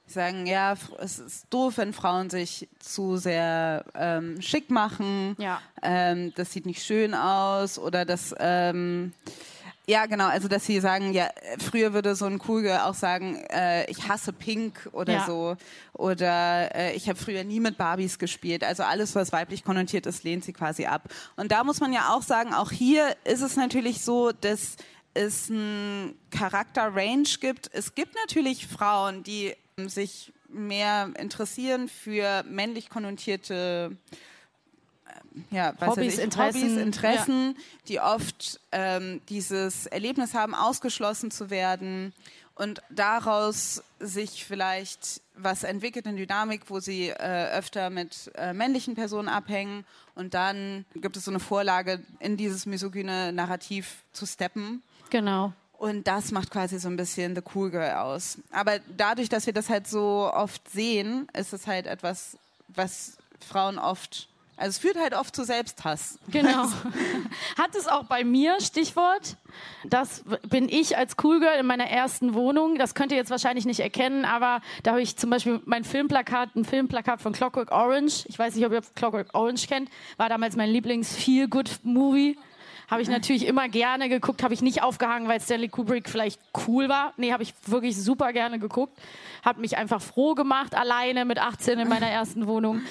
[0.07, 5.35] Sagen, ja, es ist doof, wenn Frauen sich zu sehr ähm, schick machen.
[5.39, 5.59] Ja.
[5.81, 8.35] Ähm, das sieht nicht schön aus oder das.
[8.37, 9.13] Ähm,
[9.87, 10.27] ja, genau.
[10.27, 14.33] Also, dass sie sagen, ja, früher würde so ein Cool auch sagen, äh, ich hasse
[14.33, 15.25] Pink oder ja.
[15.25, 15.57] so.
[15.93, 18.63] Oder äh, ich habe früher nie mit Barbies gespielt.
[18.63, 21.09] Also alles, was weiblich konnotiert ist, lehnt sie quasi ab.
[21.35, 24.77] Und da muss man ja auch sagen, auch hier ist es natürlich so, dass
[25.13, 27.69] es ein Charakter-Range gibt.
[27.71, 33.97] Es gibt natürlich Frauen, die sich mehr interessieren für männlich konnotierte
[35.51, 42.13] ja, Hobbys, ich, Interessen, Hobbys, Interessen die oft ähm, dieses Erlebnis haben, ausgeschlossen zu werden
[42.55, 48.95] und daraus sich vielleicht was entwickelt, eine Dynamik, wo sie äh, öfter mit äh, männlichen
[48.95, 54.81] Personen abhängen und dann gibt es so eine Vorlage, in dieses misogyne Narrativ zu steppen.
[55.09, 55.53] Genau.
[55.77, 58.37] Und das macht quasi so ein bisschen The Cool Girl aus.
[58.51, 62.37] Aber dadurch, dass wir das halt so oft sehen, ist es halt etwas,
[62.69, 66.17] was Frauen oft also es führt halt oft zu Selbsthass.
[66.29, 66.63] Genau.
[67.57, 69.35] Hat es auch bei mir, Stichwort.
[69.83, 72.77] Das bin ich als Cool Girl in meiner ersten Wohnung.
[72.77, 76.55] Das könnt ihr jetzt wahrscheinlich nicht erkennen, aber da habe ich zum Beispiel mein Filmplakat,
[76.55, 78.25] ein Filmplakat von Clockwork Orange.
[78.27, 79.89] Ich weiß nicht, ob ihr Clockwork Orange kennt.
[80.17, 82.37] War damals mein Lieblings-Feel-Good-Movie.
[82.89, 86.87] Habe ich natürlich immer gerne geguckt, habe ich nicht aufgehangen, weil Stanley Kubrick vielleicht cool
[86.89, 87.13] war.
[87.17, 88.97] Nee, habe ich wirklich super gerne geguckt.
[89.43, 92.81] Hat mich einfach froh gemacht, alleine mit 18 in meiner ersten Wohnung.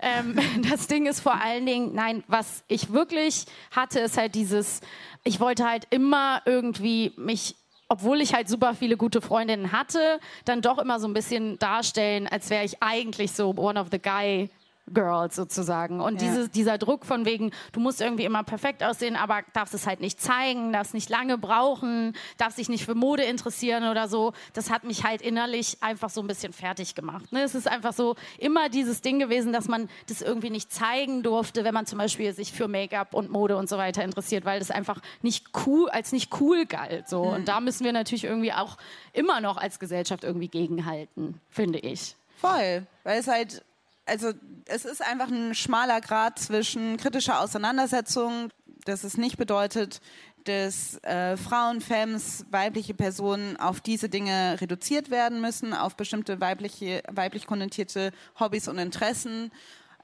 [0.00, 0.38] Ähm,
[0.70, 4.80] das Ding ist vor allen Dingen, nein, was ich wirklich hatte, ist halt dieses,
[5.24, 7.56] ich wollte halt immer irgendwie mich
[7.92, 12.28] obwohl ich halt super viele gute Freundinnen hatte, dann doch immer so ein bisschen darstellen,
[12.28, 14.48] als wäre ich eigentlich so one of the guy
[14.92, 16.00] Girls sozusagen.
[16.00, 16.28] Und ja.
[16.28, 20.00] diese, dieser Druck von wegen, du musst irgendwie immer perfekt aussehen, aber darfst es halt
[20.00, 24.70] nicht zeigen, darfst nicht lange brauchen, darfst dich nicht für Mode interessieren oder so, das
[24.70, 27.32] hat mich halt innerlich einfach so ein bisschen fertig gemacht.
[27.32, 27.42] Ne?
[27.42, 31.64] Es ist einfach so immer dieses Ding gewesen, dass man das irgendwie nicht zeigen durfte,
[31.64, 34.70] wenn man zum Beispiel sich für Make-up und Mode und so weiter interessiert, weil das
[34.70, 37.08] einfach nicht cool, als nicht cool galt.
[37.08, 37.24] So.
[37.24, 37.34] Mhm.
[37.34, 38.76] Und da müssen wir natürlich irgendwie auch
[39.12, 42.16] immer noch als Gesellschaft irgendwie gegenhalten, finde ich.
[42.40, 43.62] Voll, weil es halt
[44.10, 44.32] also
[44.66, 48.50] es ist einfach ein schmaler Grad zwischen kritischer Auseinandersetzung,
[48.84, 50.00] dass es nicht bedeutet,
[50.44, 57.02] dass äh, Frauen, Femmes, weibliche Personen auf diese Dinge reduziert werden müssen, auf bestimmte weibliche,
[57.10, 59.52] weiblich konnotierte Hobbys und Interessen.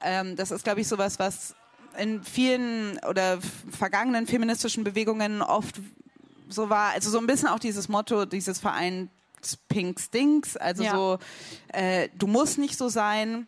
[0.01, 1.55] Ähm, das ist, glaube ich, sowas, was
[1.97, 3.39] in vielen oder
[3.71, 5.81] vergangenen feministischen Bewegungen oft
[6.47, 6.91] so war.
[6.91, 9.09] Also so ein bisschen auch dieses Motto dieses Vereins
[9.67, 10.91] Pink Stinks, also ja.
[10.91, 11.19] so,
[11.69, 13.47] äh, du musst nicht so sein.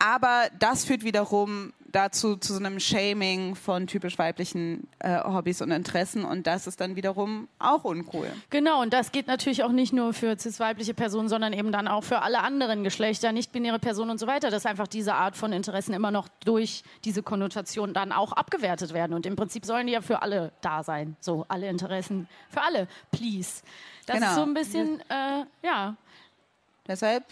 [0.00, 5.70] Aber das führt wiederum dazu zu so einem Shaming von typisch weiblichen äh, Hobbys und
[5.70, 8.30] Interessen und das ist dann wiederum auch uncool.
[8.50, 12.04] Genau, und das geht natürlich auch nicht nur für cis-weibliche Personen, sondern eben dann auch
[12.04, 15.92] für alle anderen Geschlechter, nicht-binäre Personen und so weiter, dass einfach diese Art von Interessen
[15.92, 19.14] immer noch durch diese Konnotation dann auch abgewertet werden.
[19.14, 21.16] Und im Prinzip sollen die ja für alle da sein.
[21.20, 23.62] So, alle Interessen für alle, please.
[24.06, 24.28] Das genau.
[24.28, 25.96] ist so ein bisschen, äh, ja.
[26.86, 27.24] Deshalb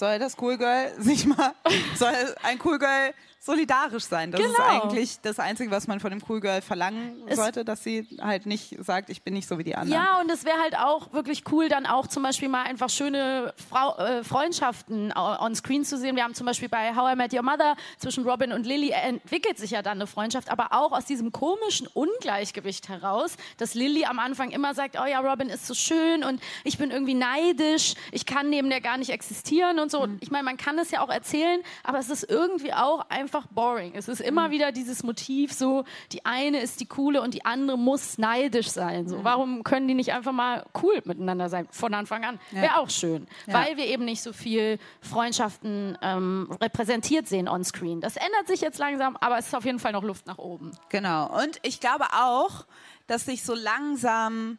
[0.00, 1.52] soll das Cool Girl sich mal,
[1.94, 4.30] soll ein Cool Girl solidarisch sein.
[4.30, 4.52] Das genau.
[4.52, 8.06] ist eigentlich das Einzige, was man von dem Cool Girl verlangen es sollte, dass sie
[8.20, 9.98] halt nicht sagt, ich bin nicht so wie die anderen.
[9.98, 13.54] Ja, und es wäre halt auch wirklich cool, dann auch zum Beispiel mal einfach schöne
[13.70, 16.16] Frau, äh, Freundschaften on screen zu sehen.
[16.16, 19.56] Wir haben zum Beispiel bei How I Met Your Mother zwischen Robin und Lily entwickelt
[19.56, 24.18] sich ja dann eine Freundschaft, aber auch aus diesem komischen Ungleichgewicht heraus, dass Lily am
[24.18, 28.26] Anfang immer sagt, oh ja, Robin ist so schön und ich bin irgendwie neidisch, ich
[28.26, 30.06] kann neben der gar nicht existieren und so.
[30.06, 30.18] Mhm.
[30.20, 33.46] Ich meine, man kann es ja auch erzählen, aber es ist irgendwie auch einfach einfach
[33.46, 33.92] boring.
[33.94, 34.52] Es ist immer mhm.
[34.52, 39.08] wieder dieses Motiv, so die eine ist die coole und die andere muss neidisch sein.
[39.08, 39.24] So, mhm.
[39.24, 42.40] warum können die nicht einfach mal cool miteinander sein von Anfang an?
[42.50, 42.62] Ja.
[42.62, 43.54] Wäre auch schön, ja.
[43.54, 48.00] weil wir eben nicht so viel Freundschaften ähm, repräsentiert sehen on Screen.
[48.00, 50.72] Das ändert sich jetzt langsam, aber es ist auf jeden Fall noch Luft nach oben.
[50.88, 51.32] Genau.
[51.40, 52.66] Und ich glaube auch,
[53.06, 54.58] dass sich so langsam,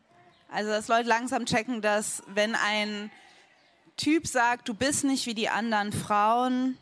[0.49, 3.11] also dass Leute langsam checken, dass wenn ein
[3.97, 6.77] Typ sagt, du bist nicht wie die anderen Frauen,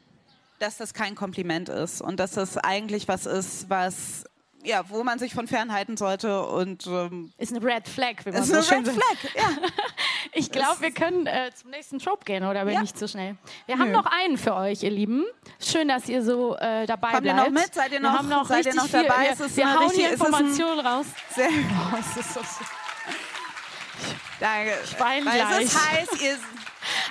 [0.59, 4.25] dass das kein Kompliment ist und dass das eigentlich was ist, was
[4.63, 8.41] ja, wo man sich von fernhalten sollte und ähm, ist eine Red Flag, wie man
[8.41, 8.97] ist so eine Red sagt.
[8.97, 9.49] Flag, ja.
[10.33, 12.83] ich glaube, wir können äh, zum nächsten Trope gehen, oder bin ja.
[12.83, 13.37] ich zu schnell?
[13.67, 13.83] Wir Nö.
[13.83, 15.25] haben noch einen für euch, ihr Lieben.
[15.61, 17.39] Schön, dass ihr so äh, dabei Kommt bleibt.
[17.39, 17.73] ihr noch mit?
[17.73, 19.33] Seid ihr noch, wir haben noch seid ihr noch viel, dabei?
[19.37, 21.05] Wir, wir hauen hier Informationen raus.
[21.33, 21.49] Sehr.
[21.91, 22.41] Oh, es ist so.
[24.39, 24.73] Danke.
[24.83, 25.61] Ich weine gleich.
[25.61, 26.37] Es ist heiß, ihr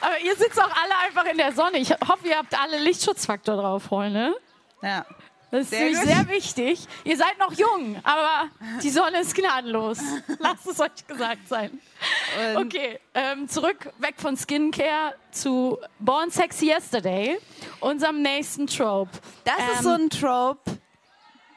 [0.01, 1.79] aber ihr sitzt auch alle einfach in der Sonne.
[1.79, 4.35] Ich hoffe, ihr habt alle Lichtschutzfaktor drauf, Freunde.
[4.83, 5.05] Ja.
[5.51, 6.87] Das ist sehr, sehr wichtig.
[7.05, 8.51] Ihr seid noch jung, aber
[8.83, 9.99] die Sonne ist gnadenlos.
[10.39, 11.81] Lasst es euch gesagt sein.
[12.55, 17.39] Okay, ähm, zurück, weg von Skincare zu Born Sexy Yesterday,
[17.81, 19.11] unserem nächsten Trope.
[19.45, 20.79] Das ähm, ist so ein Trope,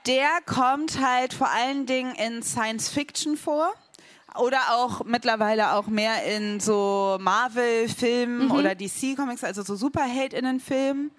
[0.08, 3.74] der kommt halt vor allen Dingen in Science Fiction vor.
[4.38, 8.52] Oder auch mittlerweile auch mehr in so Marvel-Filmen mhm.
[8.52, 11.12] oder DC-Comics, also so Superheldinnen-Filmen.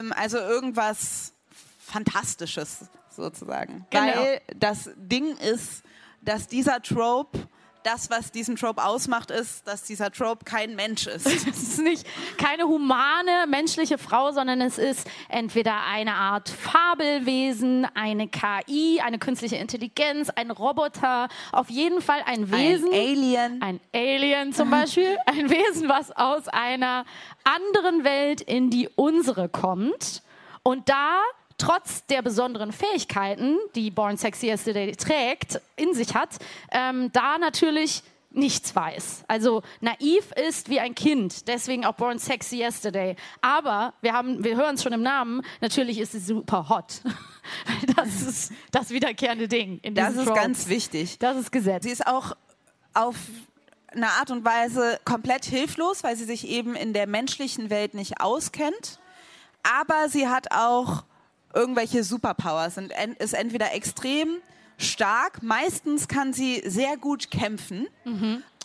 [0.00, 1.32] Ähm, also irgendwas
[1.78, 3.86] Fantastisches sozusagen.
[3.90, 4.06] Genau.
[4.06, 5.82] Weil das Ding ist,
[6.22, 7.38] dass dieser Trope
[7.82, 11.26] das, was diesen Trope ausmacht, ist, dass dieser Trope kein Mensch ist.
[11.50, 18.28] Es ist nicht keine humane menschliche Frau, sondern es ist entweder eine Art Fabelwesen, eine
[18.28, 22.88] KI, eine künstliche Intelligenz, ein Roboter, auf jeden Fall ein Wesen.
[22.88, 23.62] Ein Alien.
[23.62, 25.16] Ein Alien zum Beispiel.
[25.26, 27.04] Ein Wesen, was aus einer
[27.44, 30.22] anderen Welt in die unsere kommt.
[30.62, 31.20] Und da
[31.60, 36.38] trotz der besonderen Fähigkeiten, die Born Sexy Yesterday trägt, in sich hat,
[36.72, 39.24] ähm, da natürlich nichts weiß.
[39.28, 43.16] Also naiv ist wie ein Kind, deswegen auch Born Sexy Yesterday.
[43.40, 47.02] Aber wir haben, wir hören es schon im Namen, natürlich ist sie super hot.
[47.96, 49.80] Das ist das wiederkehrende Ding.
[49.82, 50.42] In das ist Tropes.
[50.42, 51.18] ganz wichtig.
[51.18, 51.84] Das ist Gesetz.
[51.84, 52.36] Sie ist auch
[52.92, 53.16] auf
[53.88, 58.20] eine Art und Weise komplett hilflos, weil sie sich eben in der menschlichen Welt nicht
[58.20, 59.00] auskennt.
[59.62, 61.02] Aber sie hat auch
[61.54, 64.28] irgendwelche Superpowers und ist entweder extrem
[64.78, 67.86] stark, meistens kann sie sehr gut kämpfen.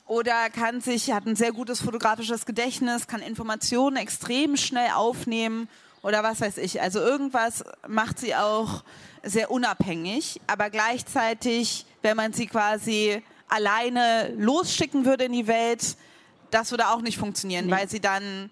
[0.07, 5.67] Oder kann sich, hat ein sehr gutes fotografisches Gedächtnis, kann Informationen extrem schnell aufnehmen
[6.03, 6.79] oder was weiß ich.
[6.79, 8.83] Also irgendwas macht sie auch
[9.23, 15.97] sehr unabhängig, aber gleichzeitig, wenn man sie quasi alleine losschicken würde in die Welt,
[16.51, 17.71] das würde auch nicht funktionieren, Nee.
[17.71, 18.51] weil sie dann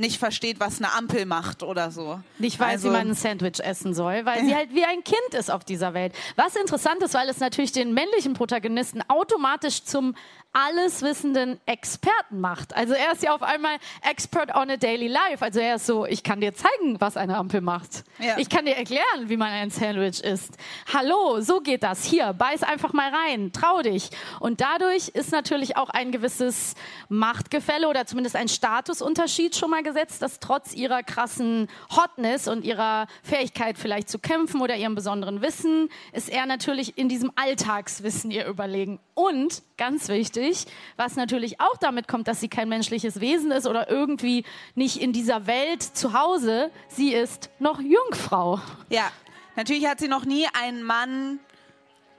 [0.00, 2.20] nicht versteht, was eine Ampel macht oder so.
[2.38, 5.34] Nicht, weil Also- sie mal ein Sandwich essen soll, weil sie halt wie ein Kind
[5.38, 6.14] ist auf dieser Welt.
[6.36, 10.14] Was interessant ist, weil es natürlich den männlichen Protagonisten automatisch zum
[10.52, 12.74] alleswissenden Experten macht.
[12.74, 15.44] Also er ist ja auf einmal Expert on a Daily Life.
[15.44, 18.02] Also er ist so, ich kann dir zeigen, was eine Ampel macht.
[18.18, 18.36] Ja.
[18.36, 20.54] Ich kann dir erklären, wie man ein Sandwich isst.
[20.92, 22.04] Hallo, so geht das.
[22.04, 24.10] Hier, beiß einfach mal rein, trau dich.
[24.40, 26.74] Und dadurch ist natürlich auch ein gewisses
[27.08, 33.06] Machtgefälle oder zumindest ein Statusunterschied schon mal gesetzt, dass trotz ihrer krassen Hotness und ihrer
[33.22, 38.46] Fähigkeit vielleicht zu kämpfen oder ihrem besonderen Wissen, ist er natürlich in diesem Alltagswissen ihr
[38.46, 39.00] überlegen.
[39.14, 43.90] Und ganz wichtig, was natürlich auch damit kommt, dass sie kein menschliches Wesen ist oder
[43.90, 48.60] irgendwie nicht in dieser Welt zu Hause, sie ist noch Jungfrau.
[48.88, 49.10] Ja,
[49.56, 51.40] natürlich hat sie noch nie einen Mann,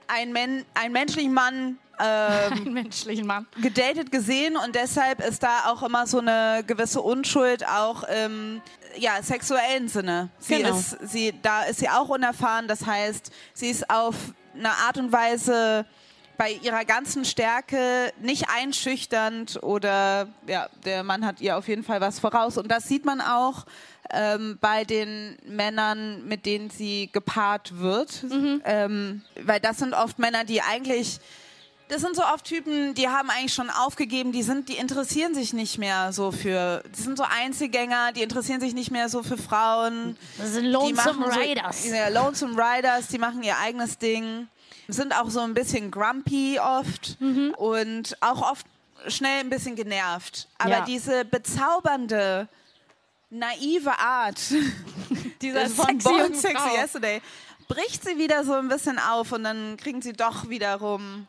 [0.06, 3.46] einen, Men einen menschlichen Mann ähm, menschlichen Mann.
[3.60, 8.60] gedatet gesehen und deshalb ist da auch immer so eine gewisse Unschuld auch im
[8.98, 10.30] ja, sexuellen Sinne.
[10.38, 10.76] Sie Genau.
[10.76, 14.14] ist, sie, da ist sie auch unerfahren, das heißt, sie ist auf
[14.54, 15.86] eine Art und Weise
[16.36, 22.00] bei ihrer ganzen Stärke nicht einschüchternd oder ja, der Mann hat ihr auf jeden Fall
[22.00, 23.64] was voraus und das sieht man auch
[24.10, 28.24] ähm, bei den Männern, mit denen sie gepaart wird,
[28.64, 31.20] ähm, weil das sind oft Männer, die eigentlich
[31.92, 35.52] das sind so oft Typen, die haben eigentlich schon aufgegeben, die sind, die interessieren sich
[35.52, 39.36] nicht mehr so für, die sind so Einzelgänger, die interessieren sich nicht mehr so für
[39.36, 40.16] Frauen.
[40.38, 41.84] Das sind Lonesome machen Riders.
[41.84, 44.48] So, ja, Lonesome Riders, die machen ihr eigenes Ding,
[44.88, 47.54] sind auch so ein bisschen grumpy oft Mhm.
[47.58, 48.66] und auch oft
[49.08, 50.48] schnell ein bisschen genervt.
[50.58, 50.84] Aber Ja.
[50.84, 52.48] diese bezaubernde,
[53.30, 54.38] naive Art
[55.42, 56.34] Dieser von Born.
[56.34, 57.20] Sexy Yesterday
[57.68, 61.26] bricht sie wieder so ein bisschen auf und dann kriegen sie doch wiederum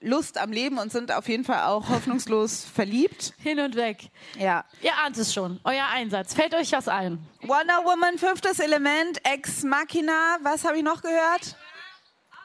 [0.00, 3.34] Lust am Leben und sind auf jeden Fall auch hoffnungslos verliebt.
[3.38, 4.10] Hin und weg.
[4.38, 4.64] Ja.
[4.82, 5.60] Ihr ahnt es schon.
[5.64, 6.34] Euer Einsatz.
[6.34, 7.18] Fällt euch was ein?
[7.42, 11.56] Wonder Woman, fünftes Element, Ex Machina, was habe ich noch gehört?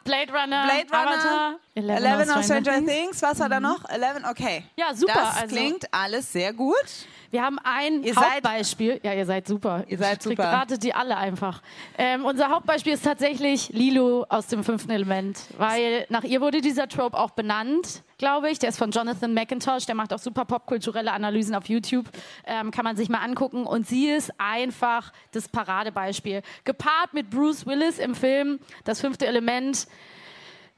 [0.04, 2.92] Blade Runner, Blade Runner, Avatar, Eleven of Stranger Things.
[2.92, 3.88] Things, was war da noch?
[3.88, 4.66] Eleven, okay.
[4.76, 6.76] Ja, super, Das also- klingt alles sehr gut.
[7.32, 9.00] Wir haben ein Ihr seid- Hauptbeispiel.
[9.04, 9.86] ja, ihr seid super.
[9.88, 10.44] Ihr seid super.
[10.44, 11.62] Ratet die alle einfach.
[11.98, 16.88] Ähm, unser Hauptbeispiel ist tatsächlich Lilo aus dem fünften Element, weil nach ihr wurde dieser
[16.90, 18.60] Trope auch benannt, glaube ich.
[18.60, 22.06] Der ist von Jonathan McIntosh, der macht auch super popkulturelle Analysen auf YouTube.
[22.46, 23.66] Ähm, kann man sich mal angucken.
[23.66, 26.42] Und sie ist einfach das Paradebeispiel.
[26.66, 29.88] Gepaart mit Bruce Willis im Film Das fünfte Element.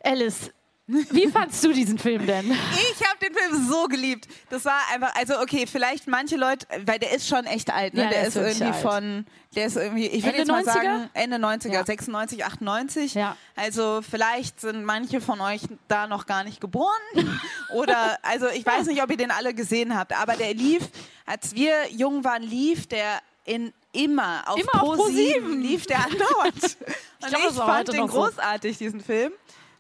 [0.04, 0.52] Alice,
[0.88, 2.52] wie fandst du diesen Film denn?
[2.52, 4.28] Ich habe den Film so geliebt.
[4.50, 8.04] Das war einfach, also okay, vielleicht manche Leute, weil der ist schon echt alt, ne?
[8.04, 8.82] Ja, der, der ist ist irgendwie alt.
[8.82, 10.74] von, der ist irgendwie, ich würde Ende jetzt mal 90er?
[10.74, 11.86] sagen, Ende 90er, Ja.
[11.86, 13.14] 96, 98.
[13.14, 13.38] Ja.
[13.56, 16.92] Also vielleicht sind manche von euch da noch gar nicht geboren.
[17.74, 20.84] Oder, also ich weiß nicht, ob ihr den alle gesehen habt, aber der lief,
[21.26, 25.62] als wir jung waren, lief der in immer auf Immer auf Pro 7 ProSieben.
[25.62, 26.64] lief der andauernd.
[27.24, 29.32] Und ich, ist auch fand den großartig, diesen Film.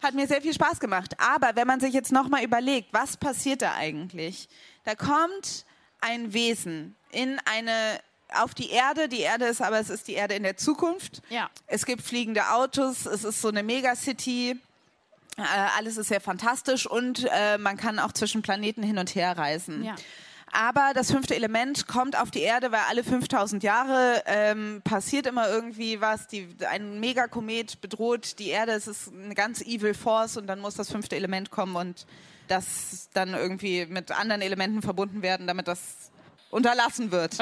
[0.03, 1.15] Hat mir sehr viel Spaß gemacht.
[1.17, 4.49] Aber wenn man sich jetzt nochmal überlegt, was passiert da eigentlich?
[4.83, 5.65] Da kommt
[6.01, 7.99] ein Wesen in eine,
[8.35, 9.07] auf die Erde.
[9.07, 11.21] Die Erde ist aber, es ist die Erde in der Zukunft.
[11.29, 11.49] Ja.
[11.67, 13.05] Es gibt fliegende Autos.
[13.05, 14.59] Es ist so eine Megacity.
[15.37, 15.41] Äh,
[15.77, 19.83] alles ist sehr fantastisch und äh, man kann auch zwischen Planeten hin und her reisen.
[19.83, 19.95] Ja.
[20.53, 25.49] Aber das fünfte Element kommt auf die Erde, weil alle 5000 Jahre ähm, passiert immer
[25.49, 26.27] irgendwie was.
[26.27, 28.73] Die, ein Megakomet bedroht die Erde.
[28.73, 32.05] Es ist eine ganz evil Force und dann muss das fünfte Element kommen und
[32.47, 36.11] das dann irgendwie mit anderen Elementen verbunden werden, damit das
[36.51, 37.37] unterlassen wird.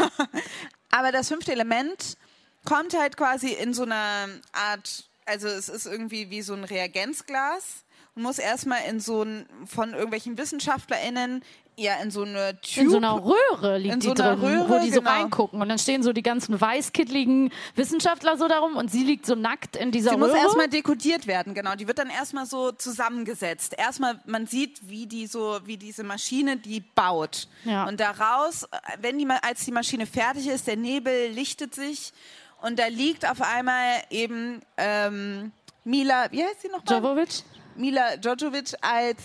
[0.90, 2.16] aber das fünfte Element
[2.64, 7.84] kommt halt quasi in so einer Art, also es ist irgendwie wie so ein Reagenzglas
[8.14, 11.44] und muss erstmal in so ein, von irgendwelchen WissenschaftlerInnen
[11.76, 12.84] ja in so eine Tube.
[12.84, 15.10] In so einer Röhre liegt In die so drin, Röhre, wo die so genau.
[15.10, 15.60] reingucken.
[15.60, 19.76] Und dann stehen so die ganzen weißkittligen Wissenschaftler so darum und sie liegt so nackt
[19.76, 20.28] in dieser Sie Röhre.
[20.28, 21.74] muss erstmal dekodiert werden, genau.
[21.74, 23.74] Die wird dann erstmal so zusammengesetzt.
[23.76, 27.48] Erstmal, man sieht, wie die so, wie diese Maschine die baut.
[27.64, 27.86] Ja.
[27.86, 28.66] Und daraus,
[29.00, 32.12] wenn die, als die Maschine fertig ist, der Nebel lichtet sich
[32.60, 35.52] und da liegt auf einmal eben ähm,
[35.84, 37.02] Mila, wie heißt sie nochmal?
[37.02, 37.42] Jovovic?
[37.76, 39.18] Mila Djokovic als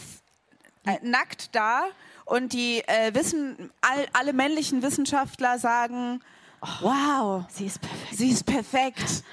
[0.85, 1.83] äh, nackt da
[2.29, 6.21] und die äh, wissen, all, alle männlichen Wissenschaftler sagen,
[6.81, 8.17] wow, Sie ist perfekt.
[8.17, 9.23] sie ist perfekt.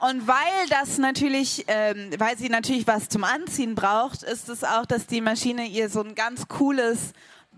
[0.00, 4.84] Und weil das natürlich, ähm, weil sie natürlich was zum Anziehen braucht, ist es auch,
[4.86, 7.12] dass die Maschine ihr so ein ganz cooles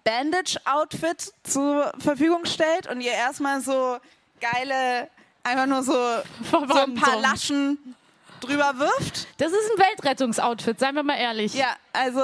[0.05, 3.99] Bandage-Outfit zur Verfügung stellt und ihr erstmal so
[4.40, 5.09] geile,
[5.42, 5.92] einfach nur so,
[6.51, 7.20] so ein paar.
[7.20, 7.97] Laschen
[8.40, 9.26] drüber wirft.
[9.38, 11.55] Das ist ein Weltrettungsoutfit, seien wir mal ehrlich.
[11.55, 12.20] Ja, also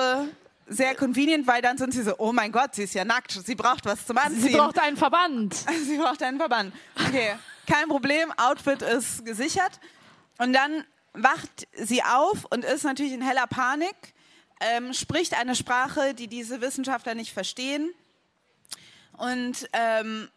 [0.67, 3.55] sehr convenient, weil dann sind sie so, oh mein Gott, sie ist ja nackt, sie
[3.55, 4.43] braucht was zum Anziehen.
[4.43, 5.55] Sie braucht einen Verband.
[5.87, 6.75] Sie braucht einen Verband.
[7.09, 7.35] Okay,
[7.67, 9.81] kein Problem, Outfit ist gesichert.
[10.39, 13.95] Und dann wacht sie auf und ist natürlich in heller Panik,
[14.61, 17.93] ähm, spricht eine Sprache, die diese Wissenschaftler nicht verstehen
[19.13, 20.29] und, ähm,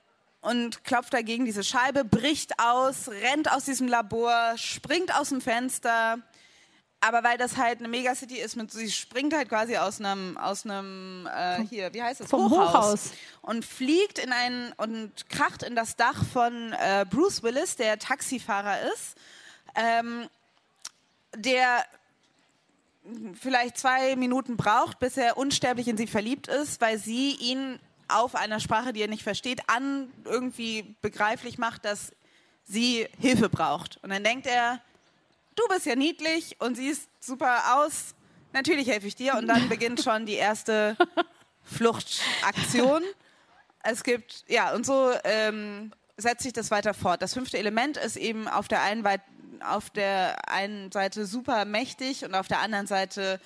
[0.41, 6.19] und klopft dagegen diese Scheibe, bricht aus, rennt aus diesem Labor, springt aus dem Fenster.
[7.06, 10.66] Aber weil das halt eine Megacity ist, mit, sie springt halt quasi aus einem, aus
[10.66, 12.30] einem, äh, hier, wie heißt es?
[12.32, 13.12] Vom Hochhaus.
[13.43, 18.91] Und fliegt in ein, und kracht in das Dach von äh, Bruce Willis, der Taxifahrer
[18.91, 19.16] ist,
[19.76, 20.28] ähm,
[21.36, 21.86] der
[23.39, 28.34] vielleicht zwei Minuten braucht, bis er unsterblich in sie verliebt ist, weil sie ihn auf
[28.34, 32.14] einer Sprache, die er nicht versteht, an irgendwie begreiflich macht, dass
[32.64, 33.99] sie Hilfe braucht.
[34.01, 34.82] Und dann denkt er,
[35.56, 38.16] du bist ja niedlich und siehst super aus,
[38.53, 39.36] natürlich helfe ich dir.
[39.36, 40.97] Und dann beginnt schon die erste
[41.64, 43.03] Fluchtaktion.
[43.84, 47.22] Es gibt, ja, und so ähm, setzt sich das weiter fort.
[47.22, 49.22] Das fünfte Element ist eben auf der einen, Weit
[49.62, 53.39] auf der einen Seite super mächtig und auf der anderen Seite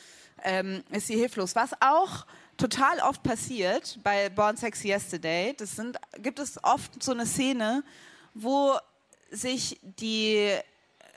[0.43, 1.55] ähm, ist sie hilflos.
[1.55, 2.25] Was auch
[2.57, 7.83] total oft passiert bei Born Sex Yesterday, das sind, gibt es oft so eine Szene,
[8.33, 8.77] wo
[9.31, 10.57] sich die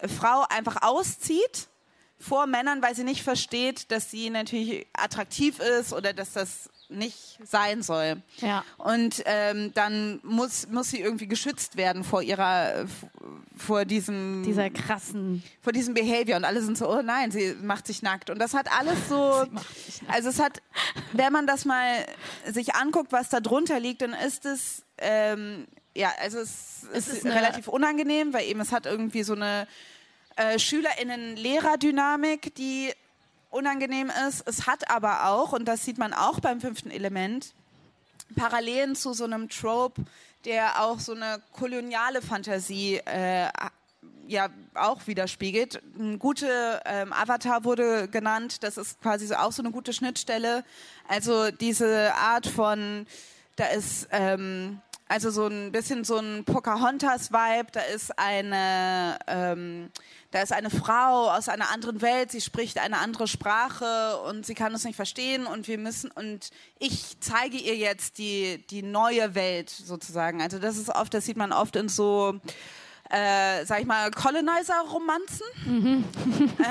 [0.09, 1.69] Frau einfach auszieht
[2.19, 7.39] vor Männern, weil sie nicht versteht, dass sie natürlich attraktiv ist oder dass das nicht
[7.43, 8.23] sein soll.
[8.39, 8.65] Ja.
[8.79, 12.85] Und ähm, dann muss, muss sie irgendwie geschützt werden vor ihrer,
[13.57, 15.43] vor diesem, Dieser krassen.
[15.61, 16.37] vor diesem Behavior.
[16.37, 18.31] Und alle sind so, oh nein, sie macht sich nackt.
[18.31, 19.45] Und das hat alles so,
[20.09, 20.63] also es hat,
[21.13, 22.07] wenn man das mal
[22.47, 27.19] sich anguckt, was da drunter liegt, dann ist es, ähm, ja, also es, Es ist,
[27.19, 29.67] ist relativ unangenehm, weil eben es hat irgendwie so eine
[30.37, 32.93] äh, SchülerInnen-Lehrer-Dynamik, die
[33.51, 34.43] unangenehm ist.
[34.47, 37.55] Es hat aber auch, und das sieht man auch beim fünften Element,
[38.35, 40.03] Parallelen zu so einem Trope,
[40.45, 43.49] der auch so eine koloniale Fantasie äh,
[44.27, 45.83] ja auch widerspiegelt.
[45.99, 50.65] Ein gute ähm, Avatar wurde genannt, das ist quasi so auch so eine gute Schnittstelle.
[51.09, 53.07] Also diese Art von,
[53.57, 54.81] da ist ähm,
[55.13, 59.91] also so ein bisschen so ein Pocahontas-Vibe, da ist eine ähm,
[60.31, 64.55] da ist eine Frau aus einer anderen Welt, sie spricht eine andere Sprache und sie
[64.55, 66.49] kann es nicht verstehen und wir müssen und
[66.79, 70.41] ich zeige ihr jetzt die, die neue Welt sozusagen.
[70.41, 72.41] Also das ist oft, das sieht man oft in so,
[73.11, 76.07] äh, sag ich mal, Colonizer-Romanzen.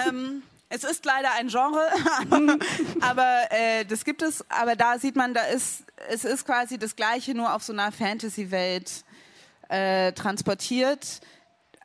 [0.07, 1.85] ähm, es ist leider ein Genre,
[2.21, 2.57] aber,
[3.01, 4.43] aber äh, das gibt es.
[4.49, 7.91] Aber da sieht man, da ist es ist quasi das Gleiche, nur auf so einer
[7.91, 9.03] Fantasy-Welt
[9.69, 11.21] äh, transportiert.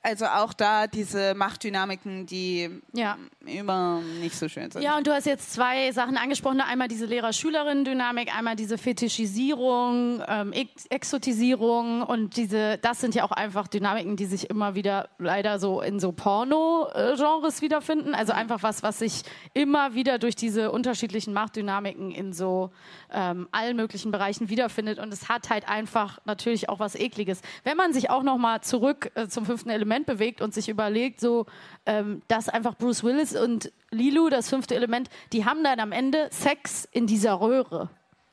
[0.03, 3.19] Also auch da diese Machtdynamiken, die Ja.
[3.45, 4.81] immer nicht so schön sind.
[4.83, 6.61] Ja, und du hast jetzt zwei Sachen angesprochen.
[6.61, 13.33] Einmal diese Lehrer-Schülerinnen-Dynamik, einmal diese Fetischisierung, ähm, Ex Exotisierung und diese, das sind ja auch
[13.33, 18.15] einfach Dynamiken, die sich immer wieder leider so in so Porno-Genres wiederfinden.
[18.15, 19.23] Also einfach was, was sich
[19.55, 22.71] immer wieder durch diese unterschiedlichen Machtdynamiken in so
[23.13, 24.99] ähm, allen möglichen Bereichen wiederfindet.
[24.99, 27.41] Und es hat halt einfach natürlich auch was Ekliges.
[27.65, 31.21] Wenn man sich auch noch mal zurück äh, zum fünften Element bewegt und sich überlegt,
[31.21, 31.47] so,
[31.87, 36.29] ähm, dass einfach Bruce Willis und Lilu, das fünfte Element, die haben dann am Ende
[36.31, 37.89] Sex in dieser Röhre.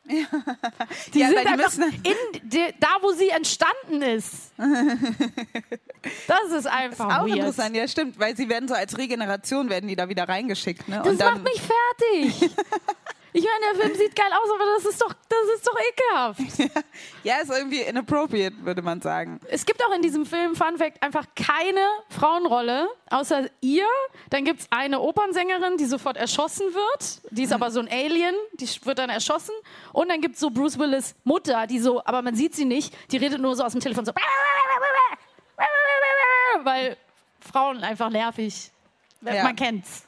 [1.14, 4.52] Die Ja, sind einfach müssen- in de, da, wo sie entstanden ist.
[6.28, 7.38] Das ist einfach Auch weird.
[7.38, 10.86] interessant, ja stimmt, weil sie werden so als Regeneration werden die da wieder reingeschickt.
[10.90, 11.02] Ne?
[11.06, 12.52] Das macht mich fertig.
[13.36, 16.86] Ich meine, der Film sieht geil aus, aber das ist doch, das ist doch ekelhaft.
[17.24, 19.40] ja, ist irgendwie inappropriate, würde man sagen.
[19.48, 23.88] Es gibt auch in diesem Film, Fun Fact, einfach keine Frauenrolle, außer ihr.
[24.30, 27.22] Dann gibt es eine Opernsängerin, die sofort erschossen wird.
[27.32, 29.56] Die ist aber so ein Alien, die wird dann erschossen.
[29.94, 32.96] Und dann gibt es so Bruce Willis Mutter, die so, aber man sieht sie nicht,
[33.12, 34.14] die redet nur so aus dem Telefon so.
[36.64, 36.98] Weil
[37.40, 38.72] Frauen einfach nervig.
[39.22, 39.44] Ja.
[39.44, 40.04] Man kennt's.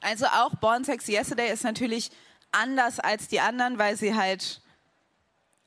[0.00, 2.10] Also auch Born Sexy Yesterday ist natürlich
[2.54, 4.62] anders als die anderen, weil sie halt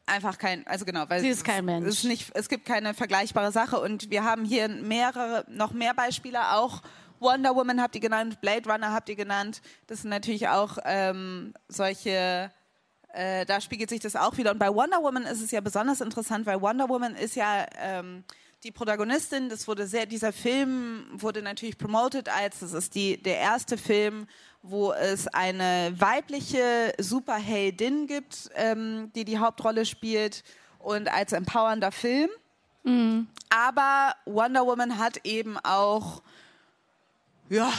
[0.07, 1.88] einfach kein, also genau, weil Sie ist kein Mensch.
[1.88, 5.93] Es, ist nicht, es gibt keine vergleichbare Sache und wir haben hier mehrere, noch mehr
[5.93, 6.81] Beispiele, auch
[7.19, 9.61] Wonder Woman habt ihr genannt, Blade Runner habt ihr genannt.
[9.88, 12.51] Das sind natürlich auch ähm, solche,
[13.13, 14.51] äh, da spiegelt sich das auch wieder.
[14.51, 18.23] Und bei Wonder Woman ist es ja besonders interessant, weil Wonder Woman ist ja ähm,
[18.63, 19.49] die Protagonistin.
[19.49, 24.27] Das wurde sehr, dieser Film wurde natürlich promoted als, das ist die, der erste Film,
[24.62, 30.43] wo es eine weibliche Superheldin gibt, ähm, die die Hauptrolle spielt
[30.80, 32.30] und als empowernder Film.
[33.49, 36.22] Aber Wonder Woman hat eben auch
[37.49, 37.72] ja,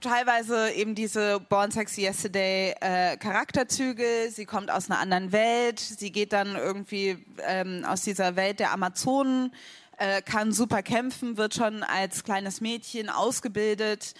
[0.00, 4.30] teilweise eben diese Born Sexy Yesterday äh, Charakterzüge.
[4.30, 5.78] Sie kommt aus einer anderen Welt.
[5.78, 9.52] Sie geht dann irgendwie ähm, aus dieser Welt der Amazonen,
[9.98, 14.14] äh, kann super kämpfen, wird schon als kleines Mädchen ausgebildet.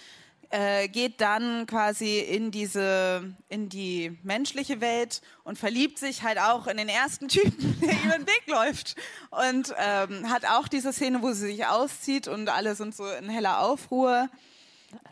[0.53, 6.67] Äh, geht dann quasi in diese in die menschliche Welt und verliebt sich halt auch
[6.67, 8.97] in den ersten Typen, der über den Weg läuft
[9.29, 13.29] und ähm, hat auch diese Szene, wo sie sich auszieht und alle sind so in
[13.29, 14.27] heller Aufruhr.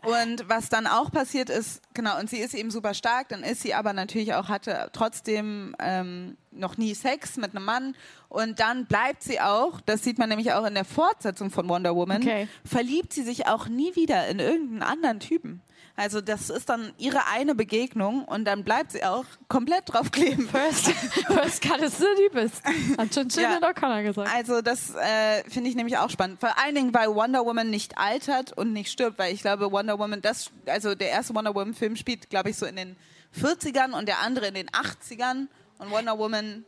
[0.02, 3.62] Und was dann auch passiert ist, genau, und sie ist eben super stark, dann ist
[3.62, 7.96] sie aber natürlich auch, hatte trotzdem ähm, noch nie Sex mit einem Mann.
[8.28, 11.94] Und dann bleibt sie auch, das sieht man nämlich auch in der Fortsetzung von Wonder
[11.94, 12.48] Woman, Okay.
[12.64, 15.62] verliebt sie sich auch nie wieder in irgendeinen anderen Typen.
[15.96, 20.48] Also das ist dann ihre eine Begegnung und dann bleibt sie auch komplett drauf kleben.
[20.48, 20.86] First,
[21.26, 22.62] first cut is the deepest.
[22.96, 24.30] Hat schon Sinead O'Connor gesagt.
[24.34, 26.40] Also das äh, finde ich nämlich auch spannend.
[26.40, 29.98] Vor allen Dingen, weil Wonder Woman nicht altert und nicht stirbt, weil ich glaube, Wonder
[29.98, 32.96] Woman, das, also der erste Wonder Woman Film spielt, glaube ich, so in den
[33.38, 35.48] 40ern und der andere in den 80ern.
[35.78, 36.64] Und Wonder Woman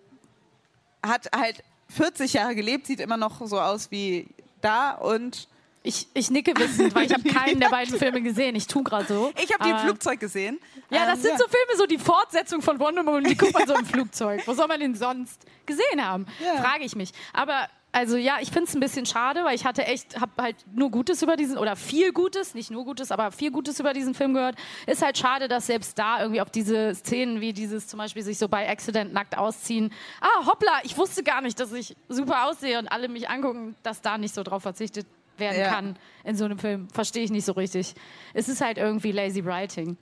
[1.02, 4.28] hat halt 40 Jahre gelebt, sieht immer noch so aus wie
[4.60, 5.48] da und
[5.84, 8.54] Ich, ich nicke wissend, weil ich habe keinen der beiden Filme gesehen.
[8.54, 9.32] Ich tu gerade so.
[9.42, 10.60] ich habe die im Aber- Flugzeug gesehen.
[10.90, 13.66] Ja, das Ähm, sind so Filme, so die Fortsetzung von Wonder Woman, die guckt man
[13.66, 14.42] so im Flugzeug.
[14.46, 16.26] Wo soll man den sonst gesehen haben?
[16.44, 16.62] Ja.
[16.62, 17.10] Frage ich mich.
[17.32, 20.56] Aber also ja, ich finde es ein bisschen schade, weil ich hatte echt, habe halt
[20.72, 24.14] nur Gutes über diesen, oder viel Gutes, nicht nur Gutes, aber viel Gutes über diesen
[24.14, 24.56] Film gehört.
[24.86, 28.38] Ist halt schade, dass selbst da irgendwie auf diese Szenen wie dieses zum Beispiel sich
[28.38, 29.92] so bei Accident nackt ausziehen.
[30.22, 34.00] Ah, hoppla, ich wusste gar nicht, dass ich super aussehe und alle mich angucken, dass
[34.00, 35.06] da nicht so drauf verzichtet
[35.38, 35.70] werden Ja.
[35.70, 36.88] kann in so einem Film.
[36.90, 37.94] Verstehe ich nicht so richtig.
[38.34, 39.96] Es ist halt irgendwie lazy writing.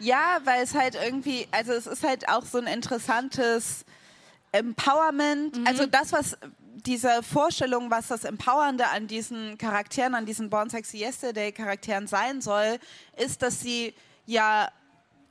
[0.00, 3.84] Ja, weil es halt irgendwie, also es ist halt auch so ein interessantes
[4.52, 5.58] Empowerment.
[5.66, 6.36] Also das, was
[6.86, 12.40] diese Vorstellung, was das Empowernde an diesen Charakteren, an diesen Born Sexy Yesterday Charakteren sein
[12.40, 12.78] soll,
[13.16, 13.94] ist, dass sie
[14.26, 14.70] ja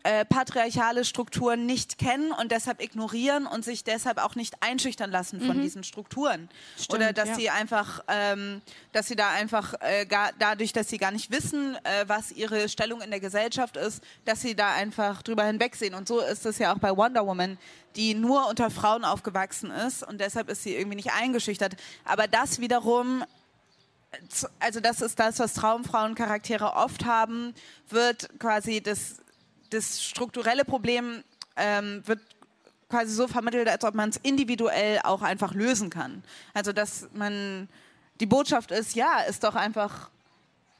[0.07, 5.41] äh, patriarchale Strukturen nicht kennen und deshalb ignorieren und sich deshalb auch nicht einschüchtern lassen
[5.41, 6.47] von diesen Strukturen.
[6.87, 7.35] Oder dass ja.
[7.35, 8.61] sie einfach, ähm,
[8.93, 12.69] dass sie da einfach äh, gar, dadurch, dass sie gar nicht wissen, äh, was ihre
[12.69, 15.93] Stellung in der Gesellschaft ist, dass sie da einfach drüber hinwegsehen.
[15.93, 17.57] Und so ist es ja auch bei Wonder Woman,
[17.97, 21.75] die nur unter Frauen aufgewachsen ist und deshalb ist sie irgendwie nicht eingeschüchtert.
[22.05, 23.25] Aber das wiederum
[24.59, 27.53] also das ist das, was Traumfrauencharaktere oft haben,
[27.89, 29.17] wird quasi das,
[29.69, 31.23] das strukturelle Problem
[31.55, 32.19] ähm, wird
[32.89, 36.23] quasi so vermittelt, als ob man es individuell auch einfach lösen kann.
[36.53, 37.67] Also dass man
[38.19, 40.09] die Botschaft ist, ja, ist doch einfach,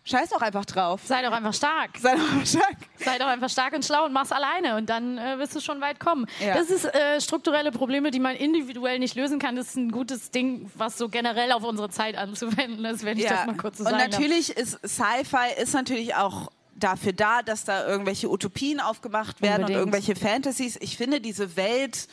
[0.06, 1.02] scheiß doch einfach drauf.
[1.04, 1.98] Sei doch einfach stark.
[2.00, 2.78] Sei doch einfach stark.
[2.98, 5.82] Sei doch einfach stark und schlau und mach's alleine und dann äh, wirst du schon
[5.82, 6.26] weit kommen.
[6.40, 6.56] Ja.
[6.56, 9.56] Das ist äh, strukturelle Probleme, die man individuell nicht lösen kann.
[9.56, 13.26] Das ist ein gutes Ding, was so generell auf unsere Zeit anzuwenden ist, wenn ich
[13.26, 14.20] das mal kurz so und sagen darf.
[14.20, 19.70] natürlich ist Sci-Fi ist natürlich auch dafür da, dass da irgendwelche Utopien aufgemacht werden Unbedingt.
[19.70, 20.78] und irgendwelche Fantasies.
[20.80, 22.08] Ich finde diese Welt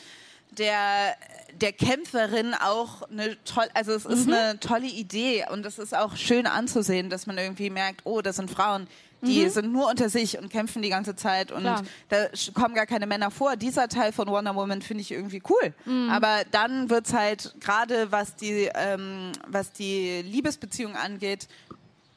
[0.57, 1.15] der
[1.61, 4.11] der Kämpferin auch eine toll, also es Mhm.
[4.11, 8.21] ist eine tolle Idee und es ist auch schön anzusehen, dass man irgendwie merkt, oh,
[8.21, 8.87] das sind Frauen,
[9.21, 11.67] die sind nur unter sich und kämpfen die ganze Zeit und Mhm.
[11.67, 11.83] Klar.
[12.09, 13.55] da kommen gar keine Männer vor.
[13.55, 15.73] Dieser Teil von Wonder Woman finde ich irgendwie cool.
[15.85, 16.09] Mhm.
[16.09, 21.47] Aber dann wird's halt gerade was die ähm, was die Liebesbeziehung angeht,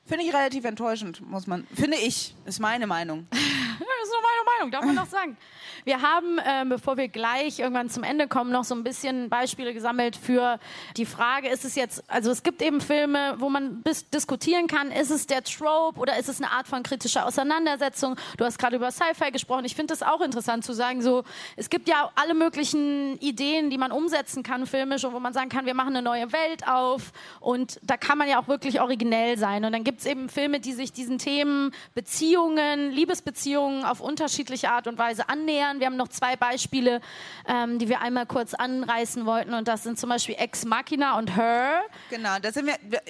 [0.09, 1.67] finde ich relativ enttäuschend, muss man.
[1.75, 3.27] Finde ich, ist meine Meinung.
[3.79, 5.37] Das ist nur meine Meinung, darf man doch sagen.
[5.85, 9.73] Wir haben, äh, bevor wir gleich irgendwann zum Ende kommen, noch so ein bisschen Beispiele
[9.73, 10.59] gesammelt für
[10.97, 14.91] die Frage, ist es jetzt, also es gibt eben Filme, wo man bis diskutieren kann,
[14.91, 18.17] ist es der Trope oder ist es eine Art von kritischer Auseinandersetzung?
[18.37, 19.65] Du hast gerade über Sci-Fi gesprochen.
[19.65, 21.25] Ich finde das auch interessant zu sagen, so,
[21.57, 25.49] es gibt ja alle möglichen Ideen, die man umsetzen kann filmisch und wo man sagen
[25.49, 29.39] kann, wir machen eine neue Welt auf und da kann man ja auch wirklich originell
[29.39, 29.65] sein.
[29.65, 34.87] Und dann gibt es eben Filme, die sich diesen Themen Beziehungen, Liebesbeziehungen auf unterschiedliche Art
[34.87, 35.81] und Weise annähern.
[35.81, 37.01] Wir haben noch zwei Beispiele,
[37.47, 41.37] ähm, die wir einmal kurz anreißen wollten und das sind zum Beispiel Ex Machina und
[41.37, 41.83] Her.
[42.11, 43.01] Genau, da sind wir, äh,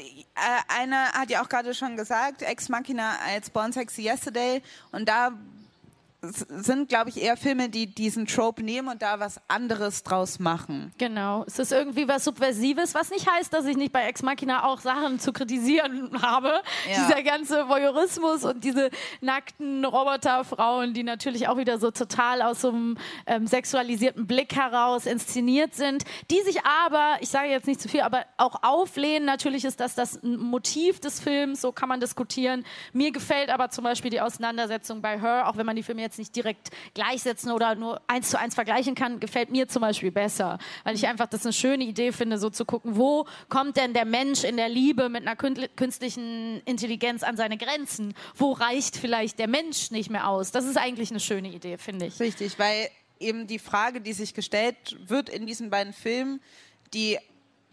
[0.80, 5.32] einer hat ja auch gerade schon gesagt, Ex Machina als Born Sexy Yesterday und da
[6.20, 10.92] sind, glaube ich, eher Filme, die diesen Trope nehmen und da was anderes draus machen.
[10.98, 11.44] Genau.
[11.46, 14.80] Es ist irgendwie was Subversives, was nicht heißt, dass ich nicht bei Ex Machina auch
[14.80, 16.60] Sachen zu kritisieren habe.
[16.90, 17.06] Ja.
[17.06, 18.90] Dieser ganze Voyeurismus und diese
[19.20, 25.06] nackten Roboterfrauen, die natürlich auch wieder so total aus so einem ähm, sexualisierten Blick heraus
[25.06, 26.02] inszeniert sind,
[26.32, 29.24] die sich aber, ich sage jetzt nicht zu viel, aber auch auflehnen.
[29.24, 32.64] Natürlich ist das das Motiv des Films, so kann man diskutieren.
[32.92, 36.18] Mir gefällt aber zum Beispiel die Auseinandersetzung bei Her, auch wenn man die Filme jetzt
[36.18, 40.58] nicht direkt gleichsetzen oder nur eins zu eins vergleichen kann, gefällt mir zum Beispiel besser,
[40.84, 44.04] weil ich einfach das eine schöne Idee finde, so zu gucken, wo kommt denn der
[44.04, 48.14] Mensch in der Liebe mit einer künstlichen Intelligenz an seine Grenzen?
[48.34, 50.50] Wo reicht vielleicht der Mensch nicht mehr aus?
[50.50, 52.18] Das ist eigentlich eine schöne Idee, finde ich.
[52.18, 52.88] Richtig, weil
[53.20, 56.40] eben die Frage, die sich gestellt wird in diesen beiden Filmen,
[56.94, 57.18] die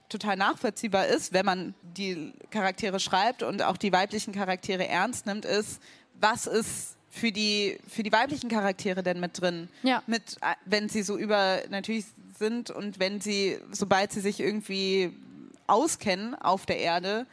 [0.09, 5.45] total nachvollziehbar ist, wenn man die Charaktere schreibt und auch die weiblichen Charaktere ernst nimmt,
[5.45, 5.81] ist,
[6.19, 9.69] was ist für die, für die weiblichen Charaktere denn mit drin?
[9.83, 10.03] Ja.
[10.05, 12.05] Mit, äh, wenn sie so über natürlich
[12.37, 15.13] sind und wenn sie, sobald sie sich irgendwie
[15.65, 17.25] auskennen auf der Erde,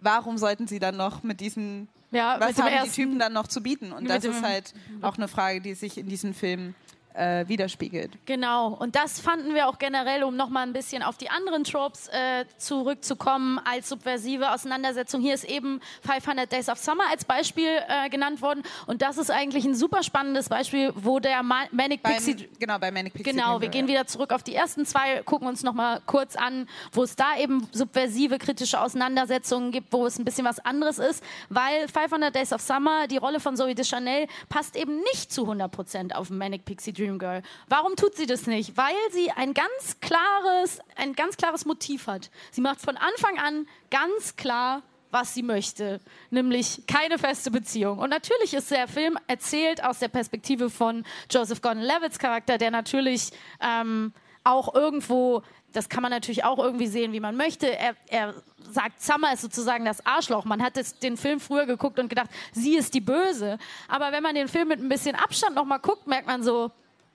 [0.00, 3.62] warum sollten sie dann noch mit diesen, ja, was haben die Typen dann noch zu
[3.62, 3.92] bieten?
[3.92, 6.74] Und das ist halt auch eine Frage, die sich in diesen Filmen
[7.18, 8.12] äh, widerspiegelt.
[8.26, 12.08] Genau, und das fanden wir auch generell, um nochmal ein bisschen auf die anderen Tropes
[12.08, 15.20] äh, zurückzukommen, als subversive Auseinandersetzung.
[15.20, 19.30] Hier ist eben 500 Days of Summer als Beispiel äh, genannt worden und das ist
[19.30, 22.48] eigentlich ein super spannendes Beispiel, wo der Ma Manic Beim, Pixie...
[22.58, 23.32] Genau, bei Manic Pixie.
[23.32, 27.02] Genau, wir gehen wieder zurück auf die ersten zwei, gucken uns nochmal kurz an, wo
[27.02, 31.88] es da eben subversive, kritische Auseinandersetzungen gibt, wo es ein bisschen was anderes ist, weil
[31.88, 36.14] 500 Days of Summer, die Rolle von Zoe Deschanel, passt eben nicht zu 100 Prozent
[36.14, 37.42] auf Manic Pixie Dream Dream Girl.
[37.68, 38.76] Warum tut sie das nicht?
[38.76, 42.30] Weil sie ein ganz klares, ein ganz klares Motiv hat.
[42.50, 46.00] Sie macht von Anfang an ganz klar, was sie möchte,
[46.30, 47.98] nämlich keine feste Beziehung.
[47.98, 53.30] Und natürlich ist der Film erzählt aus der Perspektive von Joseph Gordon-Levitt's Charakter, der natürlich
[53.60, 54.12] ähm,
[54.44, 55.42] auch irgendwo,
[55.72, 57.74] das kann man natürlich auch irgendwie sehen, wie man möchte.
[57.74, 58.34] Er, er
[58.70, 60.44] sagt, Summer ist sozusagen das Arschloch.
[60.44, 63.58] Man hat das, den Film früher geguckt und gedacht, sie ist die Böse.
[63.88, 66.70] Aber wenn man den Film mit ein bisschen Abstand nochmal guckt, merkt man so,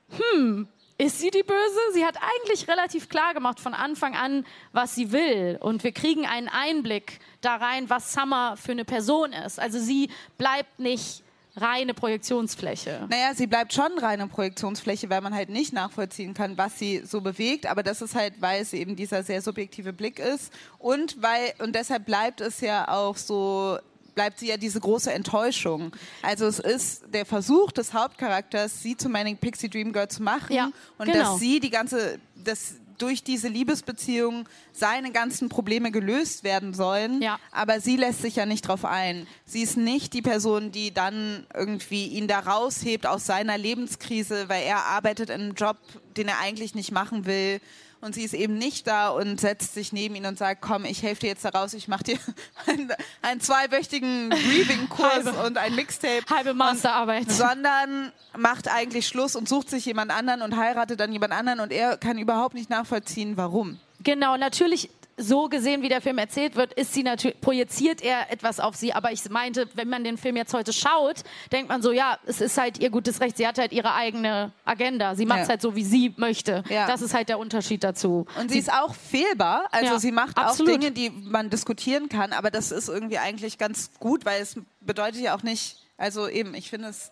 [0.09, 1.79] hm, ist sie die Böse?
[1.93, 5.57] Sie hat eigentlich relativ klar gemacht von Anfang an, was sie will.
[5.59, 9.59] Und wir kriegen einen Einblick da rein, was Summer für eine Person ist.
[9.59, 11.23] Also sie bleibt nicht
[11.55, 13.07] reine Projektionsfläche.
[13.09, 17.21] Naja, sie bleibt schon reine Projektionsfläche, weil man halt nicht nachvollziehen kann, was sie so
[17.21, 17.65] bewegt.
[17.65, 20.53] Aber das ist halt, weil es eben dieser sehr subjektive Blick ist.
[20.79, 23.77] Und weil, und deshalb bleibt es ja auch so
[24.15, 25.91] bleibt sie ja diese große Enttäuschung.
[26.21, 30.53] Also es ist der Versuch des Hauptcharakters, sie zu Manic Pixie Dream Girl zu machen
[30.53, 31.31] ja, und genau.
[31.31, 37.21] dass sie die ganze, dass durch diese Liebesbeziehung seine ganzen Probleme gelöst werden sollen.
[37.21, 37.39] Ja.
[37.51, 39.27] Aber sie lässt sich ja nicht drauf ein.
[39.45, 44.63] Sie ist nicht die Person, die dann irgendwie ihn da raushebt aus seiner Lebenskrise, weil
[44.63, 45.77] er arbeitet in einem Job,
[46.15, 47.59] den er eigentlich nicht machen will
[48.03, 51.01] und sie ist eben nicht da und setzt sich neben ihn und sagt, komm, ich
[51.01, 52.19] helfe dir jetzt daraus, ich mache dir
[52.67, 52.91] einen,
[53.21, 56.23] einen zweiwöchigen Grieving-Kurs und ein Mixtape.
[56.29, 57.31] Halbe Masterarbeit.
[57.31, 61.71] Sondern macht eigentlich Schluss und sucht sich jemand anderen und heiratet dann jemand anderen und
[61.71, 63.79] er kann überhaupt nicht nachvollziehen, warum.
[64.03, 68.59] Genau, natürlich so gesehen, wie der Film erzählt wird, ist sie natürlich, projiziert er etwas
[68.59, 68.93] auf sie.
[68.93, 72.41] Aber ich meinte, wenn man den Film jetzt heute schaut, denkt man so, ja, es
[72.41, 73.37] ist halt ihr gutes Recht.
[73.37, 75.15] Sie hat halt ihre eigene Agenda.
[75.15, 75.51] Sie macht es ja.
[75.51, 76.63] halt so, wie sie möchte.
[76.69, 76.87] Ja.
[76.87, 78.25] Das ist halt der Unterschied dazu.
[78.39, 79.67] Und sie, sie ist auch fehlbar.
[79.71, 80.73] Also ja, sie macht absolut.
[80.73, 82.33] auch Dinge, die man diskutieren kann.
[82.33, 86.55] Aber das ist irgendwie eigentlich ganz gut, weil es bedeutet ja auch nicht, also eben,
[86.55, 87.11] ich finde es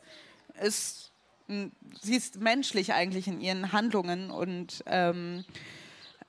[0.62, 1.12] ist,
[1.48, 5.44] sie ist menschlich eigentlich in ihren Handlungen und ähm,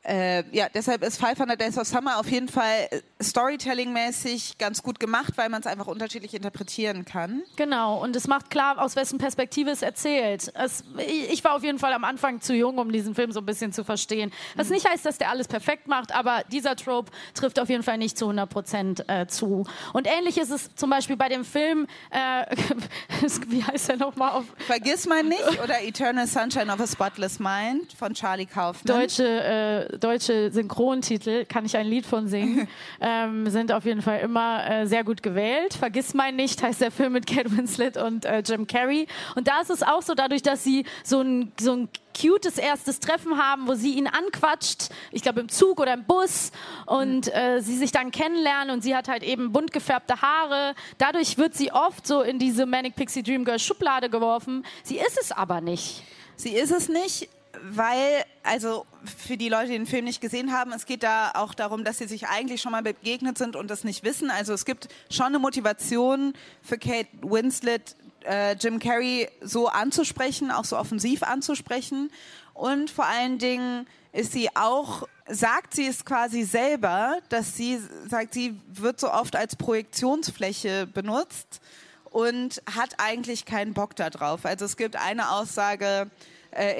[0.04, 4.98] äh, ja, deshalb ist 500 Days of Summer auf jeden Fall äh, Storytelling-mäßig ganz gut
[4.98, 7.42] gemacht, weil man es einfach unterschiedlich interpretieren kann.
[7.56, 10.52] Genau, und es macht klar, aus wessen Perspektive es erzählt.
[10.54, 13.46] Es, ich war auf jeden Fall am Anfang zu jung, um diesen Film so ein
[13.46, 14.32] bisschen zu verstehen.
[14.56, 17.98] Was nicht heißt, dass der alles perfekt macht, aber dieser Trope trifft auf jeden Fall
[17.98, 19.66] nicht zu 100 Prozent äh, zu.
[19.92, 22.46] Und ähnlich ist es zum Beispiel bei dem Film, äh,
[23.48, 24.42] wie heißt der nochmal?
[24.66, 29.00] Vergiss mal nicht oder Eternal Sunshine of a Spotless Mind von Charlie Kaufman.
[29.00, 32.68] Deutsche, äh, deutsche Synchrontitel, kann ich ein Lied von singen,
[33.00, 35.74] ähm, sind auf jeden Fall immer äh, sehr gut gewählt.
[35.74, 39.06] Vergiss mal nicht heißt der Film mit Kate Winslet und äh, Jim Carrey.
[39.34, 41.88] Und da ist es auch so, dadurch, dass sie so ein, so ein
[42.18, 46.52] cutes erstes Treffen haben, wo sie ihn anquatscht, ich glaube im Zug oder im Bus
[46.86, 50.74] und äh, sie sich dann kennenlernen und sie hat halt eben bunt gefärbte Haare.
[50.98, 54.64] Dadurch wird sie oft so in diese Manic Pixie Dream Girl Schublade geworfen.
[54.82, 56.02] Sie ist es aber nicht.
[56.36, 57.28] Sie ist es nicht,
[57.60, 61.54] weil, also für die Leute, die den Film nicht gesehen haben, es geht da auch
[61.54, 64.30] darum, dass sie sich eigentlich schon mal begegnet sind und das nicht wissen.
[64.30, 70.64] Also es gibt schon eine Motivation für Kate Winslet, äh, Jim Carrey so anzusprechen, auch
[70.64, 72.10] so offensiv anzusprechen.
[72.54, 78.34] Und vor allen Dingen ist sie auch, sagt sie es quasi selber, dass sie sagt,
[78.34, 81.60] sie wird so oft als Projektionsfläche benutzt
[82.04, 84.44] und hat eigentlich keinen Bock darauf.
[84.44, 86.10] Also es gibt eine Aussage,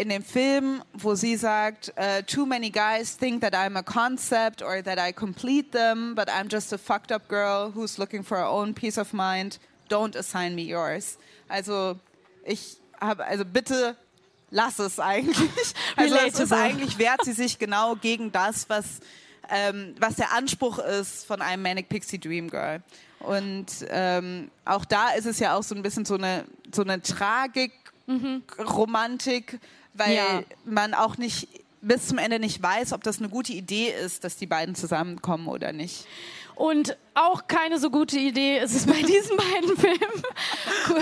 [0.00, 4.62] in dem Film, wo sie sagt, uh, too many guys think that I'm a concept
[4.62, 8.36] or that I complete them, but I'm just a fucked up girl who's looking for
[8.36, 9.58] her own peace of mind.
[9.88, 11.16] Don't assign me yours.
[11.48, 11.98] Also
[12.44, 13.96] ich habe, also bitte
[14.50, 15.50] lass es eigentlich.
[15.96, 19.00] Also es ist eigentlich wehrt sie sich genau gegen das, was
[19.50, 22.82] ähm, was der Anspruch ist von einem Manic Pixie Dream Girl.
[23.20, 26.44] Und ähm, auch da ist es ja auch so ein bisschen so eine
[26.74, 27.72] so eine Tragik
[28.06, 28.42] mhm.
[28.58, 29.58] Romantik,
[29.94, 30.42] weil ja.
[30.64, 31.48] man auch nicht
[31.82, 35.48] bis zum Ende nicht weiß, ob das eine gute Idee ist, dass die beiden zusammenkommen
[35.48, 36.06] oder nicht.
[36.54, 40.22] Und auch keine so gute Idee ist es bei diesen beiden Filmen.
[40.88, 41.00] Cool,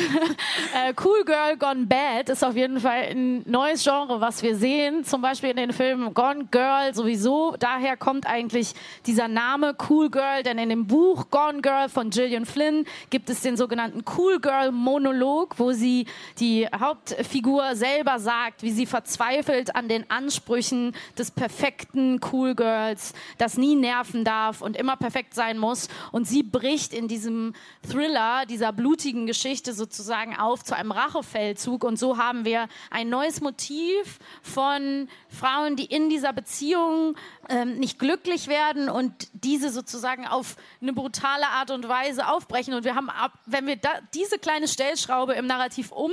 [0.74, 5.04] äh, cool, Girl Gone Bad ist auf jeden Fall ein neues Genre, was wir sehen.
[5.04, 7.54] Zum Beispiel in den Filmen Gone Girl sowieso.
[7.58, 8.72] Daher kommt eigentlich
[9.06, 13.40] dieser Name Cool Girl, denn in dem Buch Gone Girl von Gillian Flynn gibt es
[13.42, 16.06] den sogenannten Cool Girl Monolog, wo sie
[16.38, 23.56] die Hauptfigur selber sagt, wie sie verzweifelt an den Ansprüchen des perfekten Cool Girls, das
[23.56, 27.54] nie nerven darf und immer perfekt sein muss und sie bricht in diesem
[27.88, 31.84] Thriller, dieser blutigen Geschichte sozusagen auf zu einem Rachefeldzug.
[31.84, 37.16] Und so haben wir ein neues Motiv von Frauen, die in dieser Beziehung
[37.48, 42.74] ähm, nicht glücklich werden und diese sozusagen auf eine brutale Art und Weise aufbrechen.
[42.74, 43.10] Und wir haben,
[43.46, 46.12] wenn wir da, diese kleine Stellschraube im Narrativ um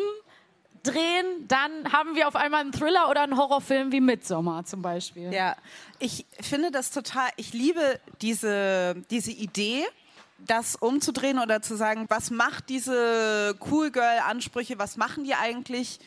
[0.84, 5.34] drehen, dann haben wir auf einmal einen Thriller oder einen Horrorfilm wie Midsommar zum Beispiel.
[5.34, 5.56] Ja,
[6.00, 9.86] ich finde das total, ich liebe diese, diese Idee,
[10.40, 16.00] das umzudrehen oder zu sagen, was macht diese Cool Girl-Ansprüche, was machen die eigentlich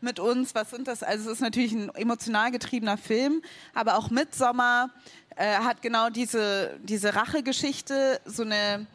[0.00, 1.02] mit uns, was sind das?
[1.02, 3.42] Also es ist natürlich ein emotional getriebener Film,
[3.74, 4.90] aber auch Midsommar
[5.36, 8.86] äh, hat genau diese, diese Rachegeschichte, so eine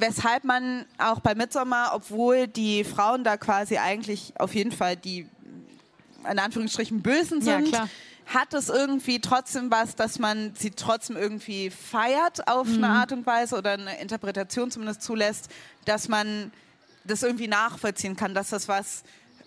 [0.00, 5.28] weshalb man auch bei Midsommar, obwohl die Frauen da quasi eigentlich auf jeden Fall die
[6.28, 7.88] in Anführungsstrichen Bösen sind, ja,
[8.26, 12.84] hat es irgendwie trotzdem was, dass man sie trotzdem irgendwie feiert auf mhm.
[12.84, 15.48] eine Art und Weise oder eine Interpretation zumindest zulässt,
[15.86, 16.52] dass man
[17.04, 19.02] das irgendwie nachvollziehen kann, dass das was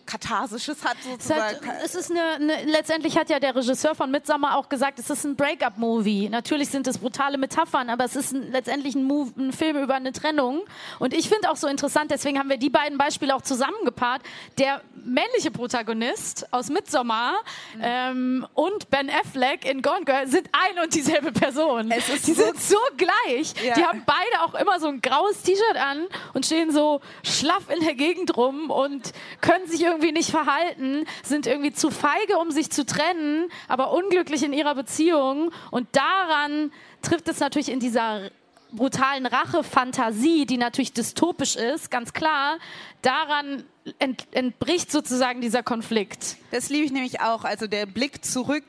[0.06, 1.58] Katharsisches hat sozusagen.
[1.62, 5.00] Es, hat, es ist eine, eine, letztendlich hat ja der Regisseur von Midsommar auch gesagt,
[5.00, 6.30] es ist ein Break-up-Movie.
[6.30, 9.96] Natürlich sind es brutale Metaphern, aber es ist ein, letztendlich ein, Move, ein, Film über
[9.96, 10.62] eine Trennung.
[11.00, 14.22] Und ich finde auch so interessant, deswegen haben wir die beiden Beispiele auch zusammengepaart.
[14.58, 17.34] Der männliche Protagonist aus Midsommar
[17.76, 17.82] mhm.
[17.82, 21.90] ähm, und Ben Affleck in Gone Girl sind ein und dieselbe Person.
[21.90, 23.54] Die so sind so gleich.
[23.64, 23.76] Ja.
[23.76, 27.84] Die haben beide auch immer so ein graues T-Shirt an und stehen so schlaff in
[27.84, 32.70] der Gegend rum und können sich irgendwie nicht verhalten, sind irgendwie zu feige, um sich
[32.72, 35.52] zu trennen, aber unglücklich in ihrer Beziehung.
[35.72, 36.72] Und daran
[37.02, 38.30] trifft es natürlich in dieser
[38.72, 42.58] brutalen Rache-Fantasie, die natürlich dystopisch ist, ganz klar,
[43.02, 43.64] daran
[44.00, 46.38] ent, entbricht sozusagen dieser Konflikt.
[46.52, 47.44] Das liebe ich nämlich auch.
[47.44, 48.64] Also der Blick zurück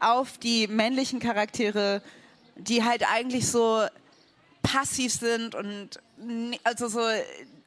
[0.00, 2.02] auf die männlichen Charaktere,
[2.56, 3.82] die halt eigentlich so
[4.62, 6.00] passiv sind und
[6.64, 7.00] also so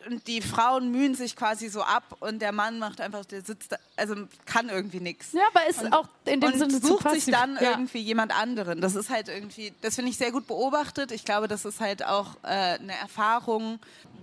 [0.08, 3.72] und die Frauen mühen sich quasi so ab und der Mann macht einfach, der sitzt,
[3.72, 5.34] da, also kann irgendwie nichts.
[5.34, 7.72] Ja, aber ist und, auch in dem Sinne sucht sich dann ja.
[7.72, 8.82] irgendwie jemand anderen.
[8.82, 11.12] Das ist halt irgendwie, das finde ich sehr gut beobachtet.
[11.12, 13.80] Ich glaube, das ist halt auch äh, eine Erfahrung,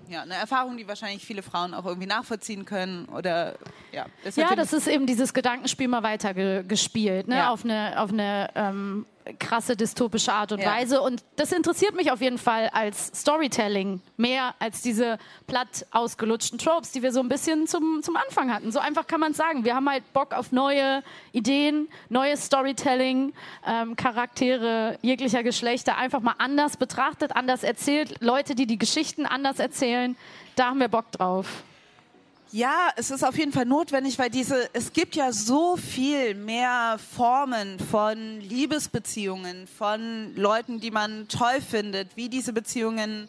[0.09, 3.55] ja, eine Erfahrung, die wahrscheinlich viele Frauen auch irgendwie nachvollziehen können oder
[3.93, 4.07] ja.
[4.25, 7.37] Das ja, das ist eben dieses Gedankenspiel mal weiter ge gespielt, ne?
[7.37, 7.51] Ja.
[7.51, 9.07] auf eine, auf eine ähm,
[9.39, 10.73] krasse dystopische Art und Ja.
[10.73, 11.01] Weise.
[11.01, 16.93] Und das interessiert mich auf jeden Fall als Storytelling mehr als diese platt ausgelutschten Tropes,
[16.93, 18.73] die wir so ein bisschen zum, zum Anfang hatten.
[18.73, 19.65] So einfach kann man es sagen.
[19.65, 21.03] Wir haben halt Bock auf neue
[21.33, 23.33] Ideen, neues Storytelling,
[23.67, 29.59] ähm, Charaktere jeglicher Geschlechter einfach mal anders betrachtet, anders erzählt, Leute, die die Geschichten anders
[29.59, 30.17] erzählen.
[30.57, 31.63] Da haben wir Bock drauf.
[32.51, 36.99] Ja, es ist auf jeden Fall notwendig, weil diese, es gibt ja so viel mehr
[37.15, 43.29] Formen von Liebesbeziehungen, von Leuten, die man toll findet, wie diese Beziehungen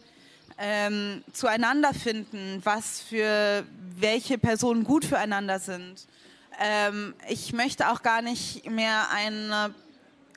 [0.56, 3.62] ähm, zueinander finden, was für
[3.98, 6.06] welche Personen gut füreinander sind.
[6.58, 9.74] Ähm, ich möchte auch gar nicht mehr eine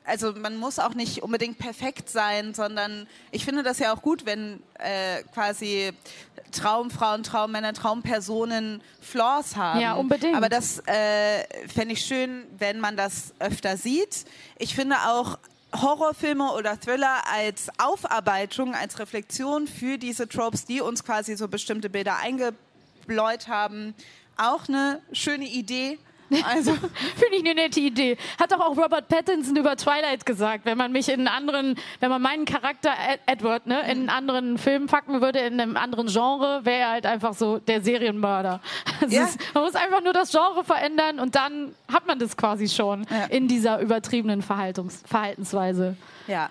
[0.04, 4.26] also man muss auch nicht unbedingt perfekt sein, sondern ich finde das ja auch gut,
[4.26, 5.92] wenn äh, quasi
[6.52, 9.80] Traumfrauen, Traummänner, Traumpersonen Flaws haben.
[9.80, 10.36] Ja, unbedingt.
[10.36, 14.24] Aber das äh, fände ich schön, wenn man das öfter sieht.
[14.58, 15.38] Ich finde auch
[15.74, 21.90] Horrorfilme oder Thriller als Aufarbeitung, als Reflexion für diese Tropes, die uns quasi so bestimmte
[21.90, 23.94] Bilder eingebläut haben,
[24.36, 25.98] auch eine schöne Idee.
[26.42, 26.72] Also
[27.16, 28.16] Finde ich eine nette Idee.
[28.40, 32.10] Hat doch auch Robert Pattinson über Twilight gesagt, wenn man mich in einen anderen, wenn
[32.10, 36.06] man meinen Charakter Ed Edward ne, in einen anderen Film packen würde, in einem anderen
[36.08, 38.60] Genre, wäre er halt einfach so der Serienmörder.
[39.00, 39.24] Es Ja.
[39.24, 43.06] ist, man muss einfach nur das Genre verändern und dann hat man das quasi schon
[43.10, 43.24] Ja.
[43.26, 45.96] in dieser übertriebenen Verhaltungs Verhaltensweise.
[46.26, 46.48] Ja,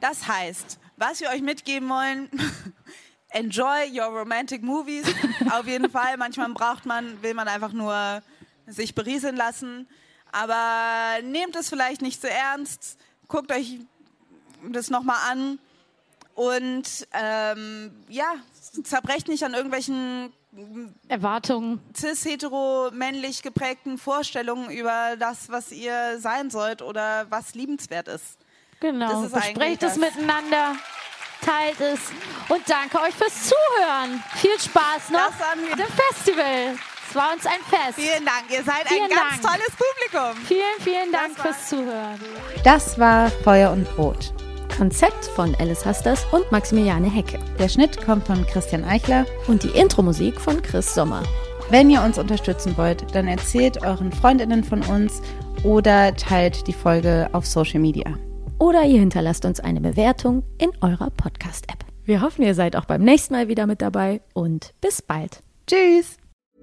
[0.00, 2.28] das heißt, was wir euch mitgeben wollen,
[3.30, 5.04] enjoy your romantic movies.
[5.50, 6.16] Auf jeden Fall.
[6.16, 8.22] Manchmal braucht man, will man einfach nur
[8.66, 9.88] sich berieseln lassen.
[10.32, 12.98] Aber nehmt es vielleicht nicht zu ernst.
[13.28, 13.78] Guckt euch
[14.68, 15.58] das nochmal an.
[16.34, 18.34] Und ähm, ja,
[18.84, 20.32] zerbrecht nicht an irgendwelchen
[21.08, 21.80] Erwartungen.
[21.94, 28.38] cis-hetero-männlich geprägten Vorstellungen über das, was ihr sein sollt oder was liebenswert ist.
[28.80, 29.22] Genau.
[29.22, 29.96] Das Besprecht es das.
[29.96, 30.76] miteinander,
[31.44, 32.00] teilt es
[32.48, 34.22] und danke euch fürs Zuhören.
[34.36, 35.32] Viel Spaß noch
[35.70, 36.76] mit dem Festival.
[37.08, 37.94] Es war uns ein Fest.
[37.98, 39.54] Vielen Dank, ihr seid Vielen ein ganz Dank.
[39.54, 40.44] tolles Publikum.
[40.46, 42.18] Vielen, vielen Dank fürs Zuhören.
[42.64, 44.32] Das war Feuer und Brot.
[44.76, 47.38] Konzept von Alice Hasters und Maximiliane Hecke.
[47.58, 49.24] Der Schnitt kommt von Christian Eichler.
[49.46, 51.22] Und die Intro-Musik von Chris Sommer.
[51.70, 55.22] Wenn ihr uns unterstützen wollt, dann erzählt euren Freundinnen von uns
[55.64, 58.04] oder teilt die Folge auf Social Media.
[58.58, 61.84] Oder ihr hinterlasst uns eine Bewertung in eurer Podcast-App.
[62.04, 65.42] Wir hoffen, ihr seid auch beim nächsten Mal wieder mit dabei und bis bald.
[65.66, 66.18] Tschüss!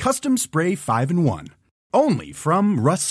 [0.00, 1.48] Custom Spray 5 in 1.
[1.92, 3.06] Only from Rust